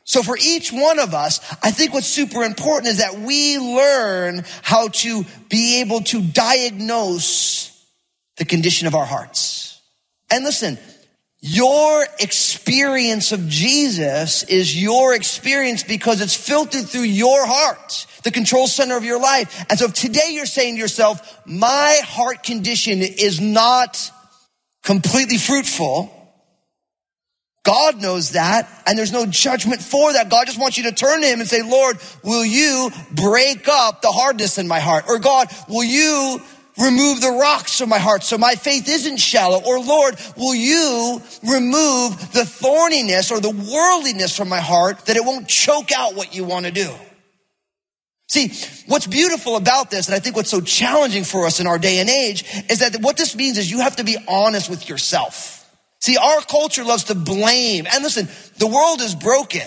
So 0.05 0.21
for 0.21 0.37
each 0.37 0.71
one 0.71 0.99
of 0.99 1.13
us, 1.13 1.39
I 1.63 1.71
think 1.71 1.93
what's 1.93 2.07
super 2.07 2.43
important 2.43 2.87
is 2.87 2.97
that 2.97 3.19
we 3.19 3.57
learn 3.57 4.43
how 4.61 4.89
to 4.89 5.25
be 5.49 5.81
able 5.81 6.01
to 6.01 6.21
diagnose 6.21 7.69
the 8.37 8.45
condition 8.45 8.87
of 8.87 8.95
our 8.95 9.05
hearts. 9.05 9.81
And 10.29 10.43
listen, 10.43 10.77
your 11.39 12.05
experience 12.19 13.33
of 13.33 13.47
Jesus 13.49 14.43
is 14.43 14.81
your 14.81 15.13
experience 15.13 15.83
because 15.83 16.21
it's 16.21 16.35
filtered 16.35 16.87
through 16.87 17.01
your 17.01 17.45
heart, 17.45 18.07
the 18.23 18.31
control 18.31 18.65
center 18.65 18.95
of 18.95 19.03
your 19.03 19.19
life. 19.19 19.65
And 19.69 19.77
so 19.77 19.85
if 19.85 19.93
today 19.93 20.29
you're 20.31 20.45
saying 20.45 20.75
to 20.75 20.79
yourself, 20.81 21.39
my 21.45 21.99
heart 22.03 22.43
condition 22.43 23.01
is 23.01 23.41
not 23.41 24.09
completely 24.83 25.37
fruitful, 25.37 26.22
God 27.63 28.01
knows 28.01 28.31
that, 28.31 28.69
and 28.85 28.97
there's 28.97 29.13
no 29.13 29.25
judgment 29.25 29.81
for 29.81 30.11
that. 30.11 30.29
God 30.29 30.47
just 30.47 30.59
wants 30.59 30.77
you 30.77 30.83
to 30.83 30.91
turn 30.91 31.21
to 31.21 31.27
Him 31.27 31.39
and 31.39 31.47
say, 31.47 31.61
Lord, 31.61 31.97
will 32.21 32.45
you 32.45 32.91
break 33.11 33.69
up 33.69 34.01
the 34.01 34.11
hardness 34.11 34.57
in 34.57 34.67
my 34.67 34.79
heart? 34.79 35.05
Or 35.07 35.17
God, 35.17 35.47
will 35.69 35.83
you 35.83 36.41
remove 36.77 37.21
the 37.21 37.31
rocks 37.31 37.79
from 37.79 37.87
my 37.87 37.99
heart 37.99 38.23
so 38.23 38.37
my 38.37 38.55
faith 38.55 38.89
isn't 38.89 39.15
shallow? 39.15 39.61
Or 39.63 39.79
Lord, 39.79 40.17
will 40.35 40.55
you 40.55 41.21
remove 41.41 42.33
the 42.33 42.41
thorniness 42.41 43.31
or 43.31 43.39
the 43.39 43.51
worldliness 43.51 44.35
from 44.35 44.49
my 44.49 44.59
heart 44.59 45.05
that 45.05 45.15
it 45.15 45.23
won't 45.23 45.47
choke 45.47 45.93
out 45.93 46.15
what 46.15 46.35
you 46.35 46.43
want 46.43 46.65
to 46.65 46.71
do? 46.71 46.91
See, 48.27 48.51
what's 48.87 49.07
beautiful 49.07 49.55
about 49.55 49.89
this, 49.89 50.07
and 50.07 50.15
I 50.15 50.19
think 50.19 50.35
what's 50.35 50.49
so 50.49 50.59
challenging 50.59 51.23
for 51.23 51.45
us 51.45 51.61
in 51.61 51.67
our 51.67 51.77
day 51.77 51.99
and 51.99 52.09
age, 52.09 52.43
is 52.69 52.79
that 52.79 52.97
what 52.99 53.15
this 53.15 53.35
means 53.37 53.57
is 53.57 53.71
you 53.71 53.79
have 53.79 53.97
to 53.97 54.03
be 54.03 54.17
honest 54.27 54.69
with 54.69 54.89
yourself. 54.89 55.62
See, 56.03 56.17
our 56.17 56.41
culture 56.41 56.83
loves 56.83 57.05
to 57.05 57.15
blame. 57.15 57.87
And 57.89 58.03
listen, 58.03 58.27
the 58.57 58.67
world 58.67 58.99
is 58.99 59.15
broken. 59.15 59.65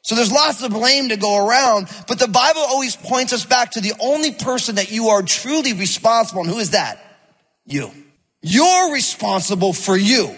So 0.00 0.14
there's 0.14 0.32
lots 0.32 0.62
of 0.62 0.70
blame 0.72 1.10
to 1.10 1.18
go 1.18 1.46
around, 1.46 1.88
but 2.08 2.18
the 2.18 2.28
Bible 2.28 2.62
always 2.62 2.96
points 2.96 3.34
us 3.34 3.44
back 3.44 3.72
to 3.72 3.82
the 3.82 3.92
only 4.00 4.32
person 4.32 4.76
that 4.76 4.90
you 4.90 5.08
are 5.08 5.20
truly 5.20 5.74
responsible. 5.74 6.40
And 6.40 6.50
who 6.50 6.60
is 6.60 6.70
that? 6.70 6.98
You. 7.66 7.90
You're 8.40 8.94
responsible 8.94 9.74
for 9.74 9.98
you. 9.98 10.34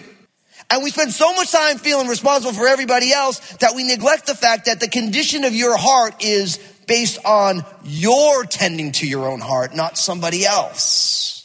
And 0.70 0.82
we 0.82 0.90
spend 0.90 1.12
so 1.12 1.32
much 1.34 1.52
time 1.52 1.78
feeling 1.78 2.08
responsible 2.08 2.52
for 2.52 2.66
everybody 2.66 3.12
else 3.12 3.38
that 3.58 3.76
we 3.76 3.84
neglect 3.84 4.26
the 4.26 4.34
fact 4.34 4.64
that 4.64 4.80
the 4.80 4.88
condition 4.88 5.44
of 5.44 5.54
your 5.54 5.76
heart 5.76 6.24
is 6.24 6.58
based 6.88 7.24
on 7.24 7.64
your 7.84 8.42
tending 8.42 8.90
to 8.90 9.06
your 9.06 9.28
own 9.28 9.38
heart, 9.38 9.72
not 9.72 9.98
somebody 9.98 10.44
else. 10.44 11.37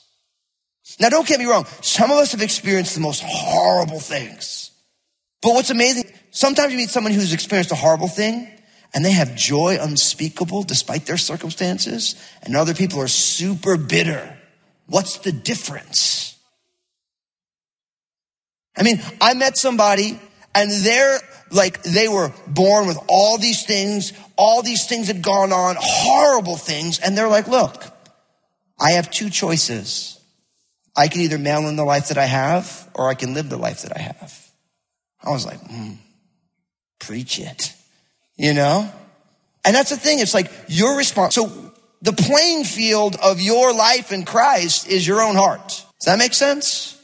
Now, 1.04 1.10
don't 1.10 1.28
get 1.28 1.38
me 1.38 1.46
wrong. 1.46 1.66
Some 1.82 2.12
of 2.12 2.18
us 2.18 2.32
have 2.32 2.42
experienced 2.42 2.96
the 2.96 3.02
most 3.02 3.22
horrible 3.26 4.00
things. 4.00 4.72
But 5.42 5.54
what's 5.54 5.70
amazing, 5.70 6.10
sometimes 6.32 6.72
you 6.72 6.78
meet 6.78 6.92
someone 6.92 7.12
who's 7.12 7.34
experienced 7.34 7.74
a 7.74 7.76
horrible 7.76 8.08
thing 8.08 8.50
and 8.94 9.04
they 9.04 9.12
have 9.12 9.36
joy 9.36 9.78
unspeakable 9.82 10.64
despite 10.64 11.06
their 11.06 11.18
circumstances, 11.18 12.16
and 12.42 12.56
other 12.56 12.74
people 12.74 13.02
are 13.02 13.10
super 13.10 13.76
bitter. 13.76 14.38
What's 14.86 15.18
the 15.18 15.34
difference? 15.34 16.38
I 18.78 18.84
mean, 18.84 19.02
I 19.20 19.34
met 19.34 19.58
somebody 19.58 20.18
and 20.56 20.72
they're 20.72 21.20
like, 21.52 21.84
they 21.84 22.08
were 22.08 22.32
born 22.48 22.88
with 22.88 22.98
all 23.10 23.38
these 23.38 23.66
things, 23.66 24.14
all 24.38 24.62
these 24.62 24.86
things 24.88 25.08
had 25.08 25.22
gone 25.22 25.52
on, 25.52 25.76
horrible 25.78 26.56
things, 26.56 27.00
and 27.00 27.18
they're 27.18 27.28
like, 27.28 27.50
look, 27.50 27.84
I 28.80 28.92
have 28.92 29.12
two 29.12 29.30
choices. 29.30 30.13
I 30.96 31.08
can 31.08 31.22
either 31.22 31.38
mail 31.38 31.68
in 31.68 31.76
the 31.76 31.84
life 31.84 32.10
that 32.10 32.18
I 32.18 32.26
have 32.26 32.90
or 32.94 33.10
I 33.10 33.16
can 33.16 33.34
live 33.34 33.50
the 33.50 33.58
life 33.58 33.82
that 33.82 33.98
I 33.98 34.02
have. 34.02 34.52
I 35.24 35.32
was 35.32 35.46
like, 35.46 35.60
mm, 35.62 35.98
preach 37.00 37.40
it, 37.40 37.74
you 38.36 38.54
know? 38.54 38.92
And 39.66 39.76
that's 39.76 39.90
the 39.90 39.98
thing. 39.98 40.20
It's 40.20 40.34
like 40.34 40.52
your 40.68 40.98
response. 40.98 41.36
So 41.36 41.72
the 42.02 42.14
playing 42.14 42.66
field 42.66 43.16
of 43.24 43.42
your 43.42 43.74
life 43.74 44.12
in 44.12 44.26
Christ 44.26 44.88
is 44.88 45.08
your 45.08 45.22
own 45.22 45.36
heart. 45.36 45.68
Does 45.68 46.06
that 46.06 46.20
make 46.20 46.34
sense? 46.34 47.02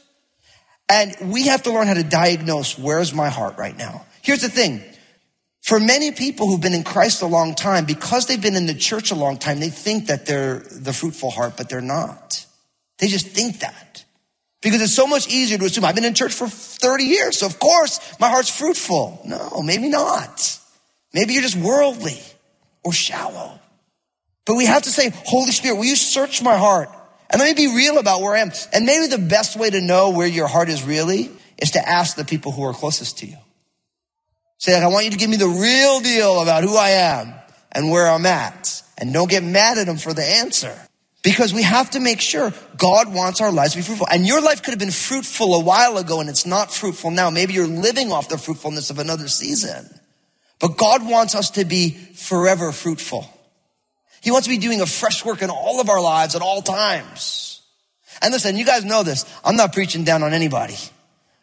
And 0.90 1.14
we 1.32 1.46
have 1.46 1.62
to 1.62 1.72
learn 1.72 1.86
how 1.86 1.94
to 1.94 2.04
diagnose 2.04 2.78
where's 2.78 3.14
my 3.14 3.28
heart 3.28 3.56
right 3.58 3.76
now. 3.76 4.04
Here's 4.22 4.42
the 4.42 4.48
thing. 4.48 4.82
For 5.62 5.78
many 5.78 6.10
people 6.12 6.46
who've 6.48 6.60
been 6.60 6.74
in 6.74 6.84
Christ 6.84 7.22
a 7.22 7.26
long 7.26 7.54
time, 7.54 7.84
because 7.84 8.26
they've 8.26 8.40
been 8.40 8.56
in 8.56 8.66
the 8.66 8.74
church 8.74 9.10
a 9.10 9.14
long 9.14 9.38
time, 9.38 9.60
they 9.60 9.68
think 9.68 10.06
that 10.06 10.26
they're 10.26 10.58
the 10.58 10.92
fruitful 10.92 11.30
heart, 11.30 11.54
but 11.56 11.68
they're 11.68 11.80
not. 11.80 12.44
They 13.00 13.08
just 13.08 13.26
think 13.26 13.60
that. 13.60 14.04
Because 14.62 14.82
it's 14.82 14.94
so 14.94 15.06
much 15.06 15.26
easier 15.28 15.56
to 15.58 15.64
assume 15.64 15.84
I've 15.84 15.94
been 15.94 16.04
in 16.04 16.14
church 16.14 16.34
for 16.34 16.46
30 16.46 17.04
years, 17.04 17.38
so 17.38 17.46
of 17.46 17.58
course 17.58 17.98
my 18.20 18.28
heart's 18.28 18.56
fruitful. 18.56 19.22
No, 19.24 19.62
maybe 19.62 19.88
not. 19.88 20.58
Maybe 21.14 21.32
you're 21.32 21.42
just 21.42 21.56
worldly 21.56 22.20
or 22.84 22.92
shallow. 22.92 23.58
But 24.44 24.56
we 24.56 24.66
have 24.66 24.82
to 24.82 24.90
say, 24.90 25.12
Holy 25.24 25.50
Spirit, 25.52 25.76
will 25.76 25.86
you 25.86 25.96
search 25.96 26.42
my 26.42 26.56
heart? 26.56 26.90
And 27.30 27.40
let 27.40 27.56
me 27.56 27.66
be 27.66 27.74
real 27.74 27.98
about 27.98 28.20
where 28.20 28.34
I 28.34 28.40
am. 28.40 28.50
And 28.72 28.84
maybe 28.84 29.06
the 29.06 29.18
best 29.18 29.56
way 29.56 29.70
to 29.70 29.80
know 29.80 30.10
where 30.10 30.26
your 30.26 30.46
heart 30.46 30.68
is 30.68 30.82
really 30.82 31.30
is 31.58 31.72
to 31.72 31.88
ask 31.88 32.16
the 32.16 32.24
people 32.24 32.52
who 32.52 32.64
are 32.64 32.72
closest 32.72 33.18
to 33.18 33.26
you. 33.26 33.36
Say, 34.58 34.74
like, 34.74 34.82
I 34.82 34.88
want 34.88 35.06
you 35.06 35.12
to 35.12 35.16
give 35.16 35.30
me 35.30 35.36
the 35.36 35.48
real 35.48 36.00
deal 36.00 36.42
about 36.42 36.64
who 36.64 36.76
I 36.76 36.90
am 36.90 37.32
and 37.72 37.90
where 37.90 38.08
I'm 38.08 38.26
at. 38.26 38.82
And 38.98 39.12
don't 39.12 39.30
get 39.30 39.42
mad 39.42 39.78
at 39.78 39.86
them 39.86 39.96
for 39.96 40.12
the 40.12 40.24
answer. 40.24 40.76
Because 41.22 41.52
we 41.52 41.62
have 41.62 41.90
to 41.90 42.00
make 42.00 42.20
sure 42.20 42.52
God 42.78 43.12
wants 43.12 43.42
our 43.42 43.52
lives 43.52 43.72
to 43.72 43.78
be 43.78 43.82
fruitful. 43.82 44.06
And 44.10 44.26
your 44.26 44.40
life 44.40 44.62
could 44.62 44.70
have 44.70 44.78
been 44.78 44.90
fruitful 44.90 45.54
a 45.54 45.60
while 45.60 45.98
ago 45.98 46.20
and 46.20 46.30
it's 46.30 46.46
not 46.46 46.72
fruitful 46.72 47.10
now. 47.10 47.28
Maybe 47.28 47.52
you're 47.52 47.66
living 47.66 48.10
off 48.10 48.28
the 48.28 48.38
fruitfulness 48.38 48.88
of 48.88 48.98
another 48.98 49.28
season. 49.28 49.88
But 50.60 50.76
God 50.76 51.06
wants 51.06 51.34
us 51.34 51.50
to 51.52 51.64
be 51.64 51.90
forever 51.90 52.72
fruitful. 52.72 53.28
He 54.22 54.30
wants 54.30 54.46
to 54.46 54.50
be 54.50 54.58
doing 54.58 54.80
a 54.80 54.86
fresh 54.86 55.24
work 55.24 55.42
in 55.42 55.50
all 55.50 55.80
of 55.80 55.88
our 55.90 56.00
lives 56.00 56.34
at 56.36 56.42
all 56.42 56.62
times. 56.62 57.62
And 58.22 58.32
listen, 58.32 58.56
you 58.56 58.64
guys 58.64 58.84
know 58.84 59.02
this. 59.02 59.24
I'm 59.44 59.56
not 59.56 59.72
preaching 59.72 60.04
down 60.04 60.22
on 60.22 60.32
anybody. 60.32 60.76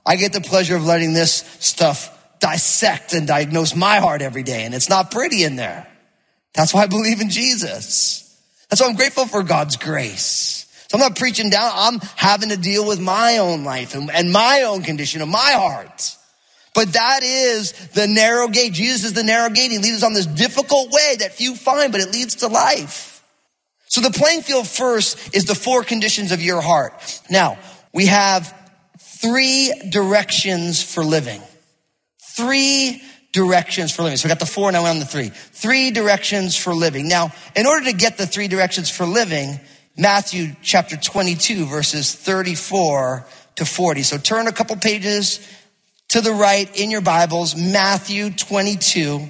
I 0.05 0.15
get 0.15 0.33
the 0.33 0.41
pleasure 0.41 0.75
of 0.75 0.85
letting 0.85 1.13
this 1.13 1.37
stuff 1.59 2.13
dissect 2.39 3.13
and 3.13 3.27
diagnose 3.27 3.75
my 3.75 3.97
heart 3.97 4.21
every 4.21 4.43
day. 4.43 4.63
And 4.63 4.73
it's 4.73 4.89
not 4.89 5.11
pretty 5.11 5.43
in 5.43 5.55
there. 5.55 5.87
That's 6.53 6.73
why 6.73 6.83
I 6.83 6.87
believe 6.87 7.21
in 7.21 7.29
Jesus. 7.29 8.23
And 8.69 8.77
so 8.77 8.85
I'm 8.85 8.95
grateful 8.95 9.25
for 9.25 9.43
God's 9.43 9.77
grace. 9.77 10.65
So 10.89 10.97
I'm 10.97 11.01
not 11.01 11.17
preaching 11.17 11.49
down. 11.49 11.71
I'm 11.73 11.99
having 12.15 12.49
to 12.49 12.57
deal 12.57 12.87
with 12.87 12.99
my 12.99 13.37
own 13.37 13.63
life 13.63 13.95
and, 13.95 14.09
and 14.11 14.31
my 14.31 14.63
own 14.63 14.83
condition 14.83 15.21
of 15.21 15.27
my 15.27 15.51
heart. 15.51 16.15
But 16.73 16.93
that 16.93 17.23
is 17.23 17.71
the 17.89 18.07
narrow 18.07 18.47
gate. 18.47 18.73
Jesus 18.73 19.05
is 19.05 19.13
the 19.13 19.23
narrow 19.23 19.49
gate. 19.49 19.71
He 19.71 19.79
leads 19.79 19.97
us 19.97 20.03
on 20.03 20.13
this 20.13 20.27
difficult 20.27 20.91
way 20.91 21.15
that 21.19 21.33
few 21.33 21.55
find, 21.55 21.91
but 21.91 22.01
it 22.01 22.11
leads 22.11 22.35
to 22.35 22.47
life. 22.47 23.23
So 23.87 24.01
the 24.01 24.11
playing 24.11 24.41
field 24.41 24.67
first 24.67 25.35
is 25.35 25.45
the 25.45 25.55
four 25.55 25.83
conditions 25.83 26.31
of 26.31 26.41
your 26.41 26.61
heart. 26.61 26.93
Now, 27.29 27.57
we 27.93 28.05
have 28.07 28.53
three 28.99 29.73
directions 29.89 30.83
for 30.83 31.03
living. 31.03 31.41
Three 32.35 33.01
directions 33.31 33.91
for 33.91 34.03
living. 34.03 34.17
So 34.17 34.27
we 34.27 34.29
got 34.29 34.39
the 34.39 34.45
four, 34.45 34.71
now 34.71 34.83
we're 34.83 34.89
on 34.89 34.99
the 34.99 35.05
three. 35.05 35.29
Three 35.29 35.91
directions 35.91 36.55
for 36.55 36.73
living. 36.73 37.07
Now, 37.07 37.31
in 37.55 37.65
order 37.65 37.85
to 37.85 37.93
get 37.93 38.17
the 38.17 38.25
three 38.25 38.47
directions 38.47 38.89
for 38.89 39.05
living, 39.05 39.59
Matthew 39.97 40.55
chapter 40.61 40.95
22, 40.95 41.65
verses 41.65 42.13
34 42.13 43.25
to 43.57 43.65
40. 43.65 44.03
So 44.03 44.17
turn 44.17 44.47
a 44.47 44.51
couple 44.51 44.75
pages 44.77 45.39
to 46.09 46.21
the 46.21 46.31
right 46.31 46.69
in 46.79 46.91
your 46.91 47.01
Bibles, 47.01 47.55
Matthew 47.55 48.29
22. 48.29 49.29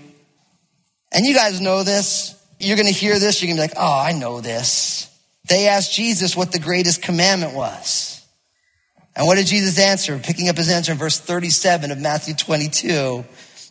And 1.12 1.26
you 1.26 1.34
guys 1.34 1.62
know 1.62 1.84
this. 1.84 2.36
You're 2.60 2.76
going 2.76 2.88
to 2.88 2.94
hear 2.94 3.18
this. 3.20 3.42
You're 3.42 3.56
going 3.56 3.70
to 3.70 3.74
be 3.74 3.80
like, 3.80 3.84
oh, 3.84 4.02
I 4.06 4.12
know 4.12 4.42
this. 4.42 5.10
They 5.48 5.68
asked 5.68 5.94
Jesus 5.94 6.36
what 6.36 6.52
the 6.52 6.60
greatest 6.60 7.02
commandment 7.02 7.54
was. 7.54 8.26
And 9.16 9.26
what 9.26 9.36
did 9.36 9.48
Jesus 9.48 9.80
answer? 9.80 10.20
Picking 10.20 10.50
up 10.50 10.58
his 10.58 10.70
answer 10.70 10.92
in 10.92 10.98
verse 10.98 11.20
37 11.20 11.92
of 11.92 12.00
Matthew 12.00 12.36
22. 12.36 13.26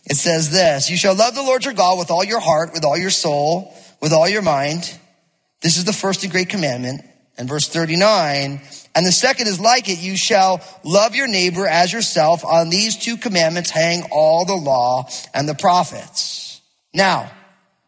It 0.09 0.15
says 0.15 0.51
this, 0.51 0.89
you 0.89 0.95
shall 0.95 1.15
love 1.15 1.35
the 1.35 1.43
Lord 1.43 1.65
your 1.65 1.73
God 1.73 1.99
with 1.99 2.11
all 2.11 2.23
your 2.23 2.39
heart, 2.39 2.71
with 2.73 2.85
all 2.85 2.97
your 2.97 3.09
soul, 3.09 3.73
with 4.01 4.13
all 4.13 4.27
your 4.27 4.41
mind. 4.41 4.97
This 5.61 5.77
is 5.77 5.83
the 5.83 5.93
first 5.93 6.23
and 6.23 6.31
great 6.31 6.49
commandment. 6.49 7.01
And 7.37 7.47
verse 7.47 7.67
39, 7.67 8.61
and 8.95 9.05
the 9.05 9.11
second 9.11 9.45
is 9.45 9.59
like 9.59 9.89
it, 9.89 9.99
you 9.99 10.17
shall 10.17 10.59
love 10.83 11.13
your 11.13 11.27
neighbor 11.27 11.67
as 11.67 11.93
yourself. 11.93 12.43
On 12.43 12.71
these 12.71 12.97
two 12.97 13.15
commandments 13.15 13.69
hang 13.69 14.01
all 14.11 14.43
the 14.43 14.55
law 14.55 15.07
and 15.35 15.47
the 15.47 15.53
prophets. 15.53 16.61
Now, 16.95 17.29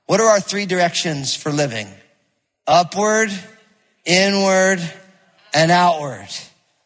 what 0.06 0.20
are 0.20 0.28
our 0.28 0.40
three 0.40 0.68
directions 0.68 1.36
for 1.36 1.52
living? 1.52 1.88
Upward, 2.68 3.32
inward, 4.06 4.80
and 5.52 5.72
outward. 5.72 6.28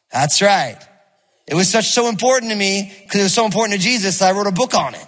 That's 0.09 0.41
right. 0.41 0.77
It 1.45 1.55
was 1.55 1.69
such 1.69 1.87
so 1.87 2.07
important 2.07 2.53
to 2.53 2.57
me 2.57 2.93
because 3.03 3.19
it 3.19 3.23
was 3.23 3.33
so 3.33 3.43
important 3.43 3.77
to 3.77 3.83
Jesus 3.83 4.19
that 4.19 4.33
I 4.33 4.37
wrote 4.37 4.47
a 4.47 4.51
book 4.51 4.73
on 4.73 4.95
it. 4.95 5.05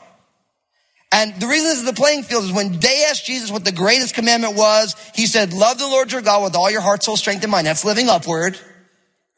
And 1.15 1.33
the 1.39 1.47
reason 1.47 1.69
this 1.69 1.77
is 1.77 1.85
the 1.85 1.93
playing 1.93 2.23
field 2.23 2.43
is 2.43 2.51
when 2.51 2.77
they 2.77 3.05
asked 3.09 3.25
Jesus 3.25 3.49
what 3.49 3.63
the 3.63 3.71
greatest 3.71 4.15
commandment 4.15 4.57
was, 4.57 4.97
he 5.15 5.27
said, 5.27 5.53
love 5.53 5.77
the 5.77 5.87
Lord 5.87 6.11
your 6.11 6.21
God 6.21 6.43
with 6.43 6.57
all 6.57 6.69
your 6.69 6.81
heart, 6.81 7.03
soul, 7.03 7.15
strength, 7.15 7.41
and 7.41 7.49
mind. 7.49 7.65
That's 7.65 7.85
living 7.85 8.09
upward, 8.09 8.59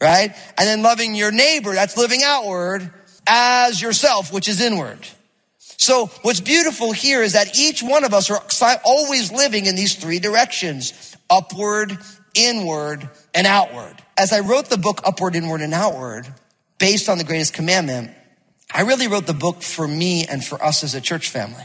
right? 0.01 0.36
And 0.57 0.67
then 0.67 0.81
loving 0.81 1.13
your 1.13 1.31
neighbor, 1.31 1.75
that's 1.75 1.96
living 1.96 2.22
outward 2.25 2.91
as 3.27 3.79
yourself, 3.79 4.34
which 4.34 4.48
is 4.48 4.60
inward. 4.60 4.98
So 5.60 6.07
what's 6.24 6.41
beautiful 6.41 6.93
here 6.93 7.22
is 7.22 7.34
that 7.34 7.60
each 7.60 7.84
one 7.84 8.03
of 8.03 8.12
us 8.12 8.31
are 8.31 8.41
always 8.84 9.31
living 9.31 9.67
in 9.67 9.75
these 9.75 9.93
three 9.93 10.17
directions, 10.17 11.15
upward, 11.29 11.96
inward, 12.34 13.07
and 13.36 13.46
outward. 13.46 14.01
As 14.17 14.34
I 14.34 14.39
wrote 14.39 14.65
the 14.65 14.79
book 14.79 15.01
Upward, 15.05 15.36
Inward, 15.36 15.62
and 15.62 15.75
Outward, 15.75 16.25
based 16.79 17.07
on 17.07 17.19
the 17.19 17.24
greatest 17.24 17.53
commandment, 17.53 18.10
I 18.74 18.82
really 18.82 19.08
wrote 19.08 19.26
the 19.26 19.34
book 19.34 19.62
for 19.62 19.88
me 19.88 20.26
and 20.26 20.44
for 20.44 20.62
us 20.64 20.84
as 20.84 20.94
a 20.94 21.02
church 21.02 21.30
family. 21.30 21.64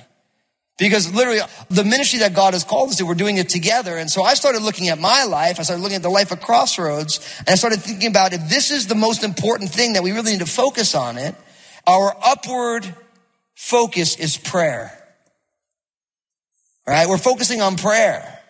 Because 0.79 1.13
literally 1.15 1.41
the 1.69 1.85
ministry 1.85 2.21
that 2.21 2.35
God 2.35 2.55
has 2.55 2.65
called 2.65 2.91
us 2.91 2.97
to, 2.97 3.07
we're 3.07 3.15
doing 3.15 3.37
it 3.37 3.49
together. 3.49 3.97
And 3.97 4.11
so 4.11 4.23
I 4.23 4.35
started 4.35 4.63
looking 4.63 4.89
at 4.89 4.99
my 4.99 5.25
life. 5.25 5.61
I 5.61 5.63
started 5.63 5.83
looking 5.83 5.97
at 5.97 6.03
the 6.03 6.09
life 6.09 6.33
of 6.33 6.41
Crossroads 6.41 7.21
and 7.41 7.51
I 7.51 7.55
started 7.57 7.83
thinking 7.83 8.09
about 8.09 8.33
if 8.33 8.49
this 8.49 8.71
is 8.71 8.87
the 8.87 8.95
most 8.95 9.23
important 9.23 9.71
thing 9.71 9.93
that 9.93 10.03
we 10.03 10.13
really 10.13 10.33
need 10.33 10.41
to 10.41 10.47
focus 10.47 10.95
on 10.95 11.19
it, 11.19 11.35
our 11.87 12.17
upward 12.25 12.95
focus 13.55 14.17
is 14.17 14.37
prayer. 14.37 14.99
Right? 16.87 17.09
We're 17.09 17.19
focusing 17.19 17.61
on 17.61 17.77
prayer. 17.77 18.41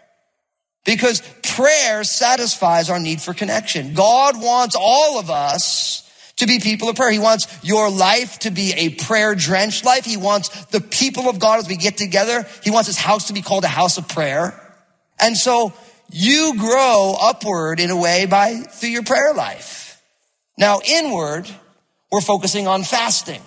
Because 0.84 1.22
prayer 1.42 2.02
satisfies 2.02 2.90
our 2.90 2.98
need 2.98 3.20
for 3.20 3.34
connection. 3.34 3.94
God 3.94 4.40
wants 4.40 4.76
all 4.78 5.18
of 5.18 5.30
us 5.30 6.10
to 6.36 6.46
be 6.46 6.58
people 6.58 6.88
of 6.88 6.96
prayer. 6.96 7.10
He 7.10 7.18
wants 7.18 7.46
your 7.62 7.90
life 7.90 8.38
to 8.40 8.50
be 8.50 8.72
a 8.72 8.90
prayer 8.90 9.34
drenched 9.34 9.84
life. 9.84 10.04
He 10.04 10.16
wants 10.16 10.48
the 10.66 10.80
people 10.80 11.28
of 11.28 11.38
God 11.38 11.58
as 11.58 11.68
we 11.68 11.76
get 11.76 11.96
together. 11.96 12.46
He 12.62 12.70
wants 12.70 12.86
his 12.86 12.98
house 12.98 13.28
to 13.28 13.32
be 13.32 13.42
called 13.42 13.64
a 13.64 13.68
house 13.68 13.98
of 13.98 14.08
prayer. 14.08 14.58
And 15.20 15.36
so 15.36 15.72
you 16.10 16.54
grow 16.58 17.16
upward 17.20 17.80
in 17.80 17.90
a 17.90 17.96
way 17.96 18.26
by 18.26 18.56
through 18.56 18.90
your 18.90 19.04
prayer 19.04 19.32
life. 19.34 20.00
Now 20.58 20.80
inward, 20.84 21.48
we're 22.10 22.20
focusing 22.20 22.66
on 22.66 22.82
fasting. 22.82 23.40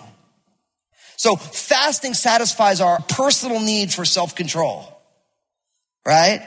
So 1.16 1.36
fasting 1.36 2.14
satisfies 2.14 2.80
our 2.80 3.00
personal 3.00 3.60
need 3.60 3.92
for 3.92 4.04
self-control, 4.04 4.86
right? 6.04 6.44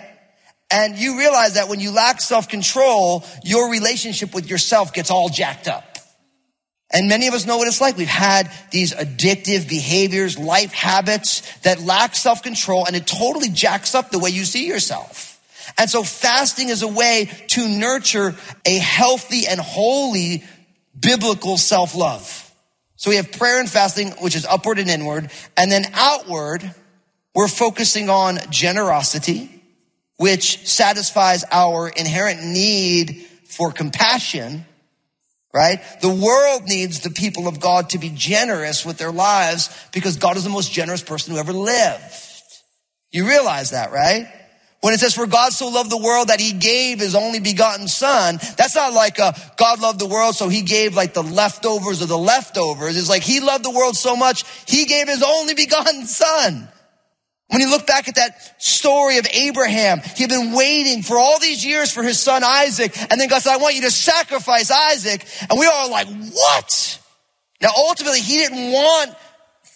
And 0.70 0.96
you 0.96 1.18
realize 1.18 1.56
that 1.56 1.70
when 1.70 1.80
you 1.80 1.92
lack 1.92 2.22
self-control, 2.22 3.26
your 3.44 3.72
relationship 3.72 4.36
with 4.36 4.48
yourself 4.48 4.94
gets 4.94 5.10
all 5.10 5.30
jacked 5.30 5.68
up. 5.68 5.89
And 6.92 7.08
many 7.08 7.28
of 7.28 7.34
us 7.34 7.46
know 7.46 7.58
what 7.58 7.68
it's 7.68 7.82
like. 7.82 7.98
We've 7.98 8.08
had 8.08 8.52
these 8.72 8.94
addictive 8.94 9.70
behaviors, 9.70 10.40
life 10.40 10.74
habits 10.74 11.42
that 11.60 11.82
lack 11.82 12.16
self-control 12.16 12.86
and 12.86 12.96
it 12.96 13.06
totally 13.06 13.50
jacks 13.50 13.94
up 13.94 14.10
the 14.10 14.20
way 14.20 14.32
you 14.32 14.44
see 14.44 14.68
yourself. 14.68 15.40
And 15.78 15.90
so 15.90 16.04
fasting 16.04 16.70
is 16.70 16.82
a 16.82 16.88
way 16.88 17.30
to 17.50 17.68
nurture 17.68 18.36
a 18.66 18.78
healthy 18.78 19.46
and 19.48 19.60
holy 19.60 20.44
biblical 21.00 21.58
self-love. 21.58 22.54
So 22.96 23.12
we 23.12 23.18
have 23.18 23.32
prayer 23.32 23.60
and 23.60 23.70
fasting, 23.70 24.10
which 24.22 24.36
is 24.36 24.46
upward 24.46 24.80
and 24.80 24.90
inward. 24.90 25.32
And 25.56 25.72
then 25.72 25.86
outward, 25.94 26.74
we're 27.36 27.48
focusing 27.48 28.10
on 28.10 28.40
generosity, 28.50 29.62
which 30.18 30.68
satisfies 30.68 31.46
our 31.52 31.88
inherent 31.88 32.44
need 32.44 33.26
for 33.46 33.72
compassion 33.72 34.66
right? 35.54 35.80
The 36.02 36.10
world 36.10 36.64
needs 36.68 37.00
the 37.00 37.10
people 37.10 37.48
of 37.48 37.60
God 37.60 37.90
to 37.92 37.98
be 37.98 38.12
generous 38.14 38.86
with 38.86 38.98
their 38.98 39.12
lives 39.12 39.70
because 39.92 40.18
God 40.18 40.38
is 40.38 40.44
the 40.44 40.50
most 40.50 40.72
generous 40.72 41.02
person 41.02 41.34
who 41.34 41.40
ever 41.40 41.54
lived. 41.54 42.04
You 43.12 43.28
realize 43.28 43.72
that, 43.72 43.92
right? 43.92 44.32
When 44.82 44.94
it 44.94 45.00
says, 45.00 45.14
for 45.14 45.28
God 45.28 45.52
so 45.52 45.68
loved 45.68 45.90
the 45.90 45.98
world 45.98 46.30
that 46.30 46.40
he 46.40 46.54
gave 46.54 47.00
his 47.00 47.14
only 47.14 47.40
begotten 47.40 47.88
son, 47.88 48.38
that's 48.56 48.76
not 48.76 48.94
like 48.94 49.20
a, 49.20 49.36
God 49.58 49.82
loved 49.82 50.00
the 50.00 50.06
world 50.06 50.36
so 50.36 50.48
he 50.48 50.62
gave 50.62 50.96
like 50.96 51.14
the 51.14 51.24
leftovers 51.24 52.02
of 52.02 52.08
the 52.08 52.18
leftovers. 52.18 52.96
It's 52.96 53.10
like 53.10 53.24
he 53.24 53.42
loved 53.42 53.66
the 53.66 53.72
world 53.72 53.98
so 53.98 54.16
much, 54.16 54.46
he 54.68 54.86
gave 54.86 55.10
his 55.10 55.22
only 55.22 55.54
begotten 55.54 56.06
son. 56.06 56.70
When 57.50 57.62
you 57.62 57.70
look 57.70 57.88
back 57.88 58.08
at 58.08 58.16
that 58.16 58.62
story 58.62 59.18
of 59.18 59.28
Abraham, 59.32 60.02
he 60.16 60.24
had 60.24 60.30
been 60.30 60.54
waiting 60.54 61.02
for 61.02 61.18
all 61.18 61.40
these 61.40 61.66
years 61.66 61.92
for 61.92 62.04
his 62.04 62.20
son 62.20 62.44
Isaac. 62.44 62.96
And 63.12 63.20
then 63.20 63.28
God 63.28 63.42
said, 63.42 63.54
I 63.54 63.58
want 63.58 63.76
you 63.76 63.82
to 63.82 63.92
sacrifice 63.92 64.70
Isaac. 64.70 65.26
And 65.50 65.60
we 65.60 65.66
are 65.66 65.74
all 65.74 65.90
like, 65.90 66.08
what? 66.08 67.00
Now, 67.62 67.70
ultimately, 67.76 68.22
he 68.22 68.38
didn't 68.38 68.72
want 68.72 69.16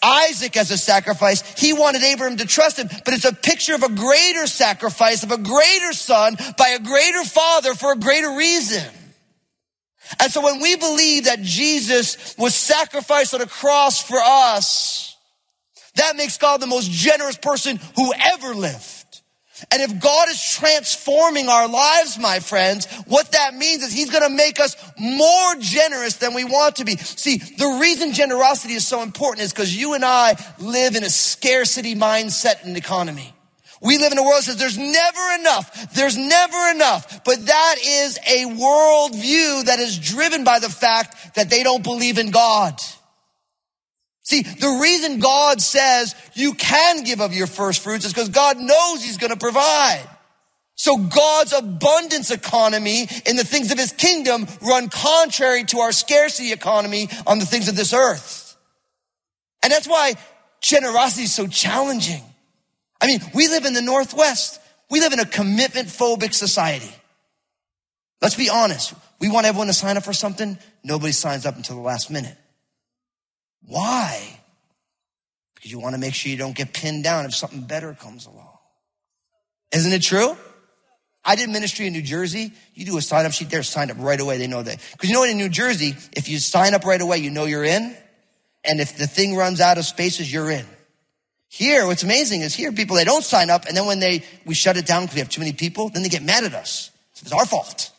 Isaac 0.03 0.55
as 0.55 0.69
a 0.69 0.77
sacrifice. 0.77 1.41
He 1.59 1.73
wanted 1.73 2.03
Abraham 2.03 2.37
to 2.37 2.45
trust 2.45 2.77
him, 2.77 2.89
but 3.05 3.13
it's 3.13 3.25
a 3.25 3.33
picture 3.33 3.73
of 3.73 3.81
a 3.81 3.89
greater 3.89 4.45
sacrifice 4.45 5.23
of 5.23 5.31
a 5.31 5.37
greater 5.37 5.93
son 5.93 6.37
by 6.57 6.69
a 6.69 6.79
greater 6.79 7.23
father 7.23 7.73
for 7.73 7.93
a 7.93 7.97
greater 7.97 8.35
reason. 8.35 8.83
And 10.19 10.31
so 10.31 10.41
when 10.41 10.61
we 10.61 10.75
believe 10.75 11.25
that 11.25 11.41
Jesus 11.41 12.35
was 12.37 12.53
sacrificed 12.53 13.33
on 13.33 13.41
a 13.41 13.47
cross 13.47 14.01
for 14.01 14.19
us, 14.19 15.12
that 15.95 16.15
makes 16.15 16.37
God 16.37 16.59
the 16.61 16.67
most 16.67 16.89
generous 16.89 17.37
person 17.37 17.79
who 17.95 18.13
ever 18.13 18.53
lived. 18.53 19.03
And 19.71 19.81
if 19.81 19.99
God 20.01 20.29
is 20.29 20.41
transforming 20.41 21.47
our 21.47 21.67
lives, 21.67 22.17
my 22.19 22.39
friends, 22.39 22.85
what 23.07 23.31
that 23.31 23.55
means 23.55 23.83
is 23.83 23.93
he's 23.93 24.09
going 24.09 24.27
to 24.27 24.35
make 24.35 24.59
us 24.59 24.75
more 24.99 25.55
generous 25.59 26.15
than 26.15 26.33
we 26.33 26.43
want 26.43 26.77
to 26.77 26.85
be. 26.85 26.97
See, 26.97 27.37
the 27.37 27.77
reason 27.79 28.13
generosity 28.13 28.73
is 28.73 28.85
so 28.85 29.01
important 29.03 29.45
is 29.45 29.53
because 29.53 29.75
you 29.75 29.93
and 29.93 30.03
I 30.03 30.35
live 30.59 30.95
in 30.95 31.03
a 31.03 31.09
scarcity 31.09 31.95
mindset 31.95 32.63
and 32.63 32.75
economy. 32.75 33.33
We 33.81 33.97
live 33.97 34.11
in 34.13 34.17
a 34.17 34.23
world 34.23 34.39
that 34.39 34.43
says 34.43 34.57
there's 34.57 34.77
never 34.77 35.33
enough. 35.39 35.93
There's 35.93 36.17
never 36.17 36.71
enough. 36.71 37.23
But 37.23 37.45
that 37.45 37.75
is 37.85 38.17
a 38.17 38.45
worldview 38.45 39.65
that 39.65 39.79
is 39.79 39.99
driven 39.99 40.43
by 40.43 40.59
the 40.59 40.69
fact 40.69 41.35
that 41.35 41.49
they 41.49 41.63
don't 41.63 41.83
believe 41.83 42.17
in 42.17 42.31
God. 42.31 42.79
See, 44.23 44.41
the 44.41 44.79
reason 44.81 45.19
God 45.19 45.61
says 45.61 46.15
you 46.33 46.53
can 46.53 47.03
give 47.03 47.19
of 47.19 47.33
your 47.33 47.47
first 47.47 47.83
fruits 47.83 48.05
is 48.05 48.13
because 48.13 48.29
God 48.29 48.57
knows 48.57 49.03
He's 49.03 49.17
going 49.17 49.33
to 49.33 49.37
provide. 49.37 50.07
So 50.75 50.97
God's 50.97 51.53
abundance 51.53 52.31
economy 52.31 53.07
in 53.25 53.35
the 53.35 53.43
things 53.43 53.71
of 53.71 53.77
His 53.77 53.91
kingdom 53.91 54.47
run 54.61 54.89
contrary 54.89 55.65
to 55.65 55.79
our 55.79 55.91
scarcity 55.91 56.51
economy 56.53 57.09
on 57.27 57.39
the 57.39 57.45
things 57.45 57.67
of 57.67 57.75
this 57.75 57.93
earth. 57.93 58.57
And 59.61 59.71
that's 59.71 59.87
why 59.87 60.13
generosity 60.61 61.23
is 61.23 61.33
so 61.33 61.45
challenging. 61.47 62.23
I 63.01 63.07
mean, 63.07 63.19
we 63.35 63.49
live 63.49 63.65
in 63.65 63.73
the 63.73 63.81
Northwest. 63.81 64.59
We 64.89 65.01
live 65.01 65.13
in 65.13 65.19
a 65.19 65.25
commitment 65.25 65.89
phobic 65.89 66.33
society. 66.33 66.91
Let's 68.21 68.35
be 68.35 68.49
honest. 68.49 68.93
We 69.19 69.29
want 69.29 69.45
everyone 69.45 69.67
to 69.67 69.73
sign 69.73 69.97
up 69.97 70.03
for 70.03 70.13
something. 70.13 70.57
Nobody 70.83 71.11
signs 71.11 71.45
up 71.45 71.57
until 71.57 71.75
the 71.75 71.81
last 71.81 72.09
minute. 72.09 72.37
Why? 73.67 74.39
Because 75.55 75.71
you 75.71 75.79
want 75.79 75.95
to 75.95 75.99
make 75.99 76.13
sure 76.13 76.31
you 76.31 76.37
don't 76.37 76.55
get 76.55 76.73
pinned 76.73 77.03
down 77.03 77.25
if 77.25 77.35
something 77.35 77.61
better 77.61 77.93
comes 77.93 78.25
along. 78.25 78.57
Isn't 79.73 79.91
it 79.91 80.01
true? 80.01 80.37
I 81.25 81.35
did 81.35 81.49
ministry 81.49 81.87
in 81.87 81.93
New 81.93 82.01
Jersey. 82.01 82.51
You 82.73 82.85
do 82.85 82.97
a 82.97 83.01
sign 83.01 83.25
up 83.25 83.31
sheet 83.31 83.49
there, 83.49 83.63
sign 83.63 83.89
up 83.89 83.97
right 83.99 84.19
away. 84.19 84.37
They 84.37 84.47
know 84.47 84.61
that. 84.61 84.79
Because 84.91 85.09
you 85.09 85.13
know 85.13 85.21
what, 85.21 85.29
in 85.29 85.37
New 85.37 85.49
Jersey, 85.49 85.95
if 86.11 86.27
you 86.27 86.37
sign 86.39 86.73
up 86.73 86.83
right 86.83 86.99
away, 86.99 87.19
you 87.19 87.29
know 87.29 87.45
you're 87.45 87.63
in. 87.63 87.95
And 88.65 88.81
if 88.81 88.97
the 88.97 89.07
thing 89.07 89.35
runs 89.35 89.61
out 89.61 89.77
of 89.77 89.85
spaces, 89.85 90.31
you're 90.31 90.51
in. 90.51 90.65
Here, 91.47 91.85
what's 91.85 92.03
amazing 92.03 92.41
is 92.41 92.53
here, 92.53 92.71
people, 92.71 92.95
they 92.95 93.03
don't 93.03 93.23
sign 93.23 93.49
up. 93.49 93.65
And 93.65 93.77
then 93.77 93.85
when 93.85 93.99
they, 93.99 94.23
we 94.45 94.53
shut 94.53 94.75
it 94.75 94.85
down 94.85 95.03
because 95.03 95.15
we 95.15 95.19
have 95.19 95.29
too 95.29 95.41
many 95.41 95.53
people, 95.53 95.89
then 95.89 96.03
they 96.03 96.09
get 96.09 96.23
mad 96.23 96.43
at 96.43 96.53
us. 96.53 96.91
It's 97.21 97.31
our 97.31 97.45
fault. 97.45 97.91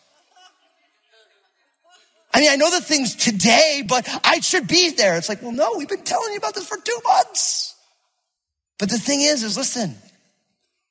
I 2.35 2.40
mean, 2.40 2.51
I 2.51 2.57
know 2.57 2.68
the 2.68 2.81
things 2.81 3.14
today, 3.14 3.85
but 3.87 4.09
I 4.25 4.40
should 4.40 4.66
be 4.66 4.90
there. 4.90 5.16
It's 5.16 5.29
like, 5.29 5.40
well, 5.40 5.53
no, 5.53 5.75
we've 5.79 5.88
been 5.88 6.03
telling 6.03 6.33
you 6.33 6.38
about 6.38 6.55
this 6.55 6.66
for 6.66 6.77
two 6.77 6.99
months. 7.05 7.77
But 8.81 8.90
the 8.90 8.99
thing 8.99 9.23
is, 9.23 9.44
is 9.44 9.57
listen, 9.57 9.94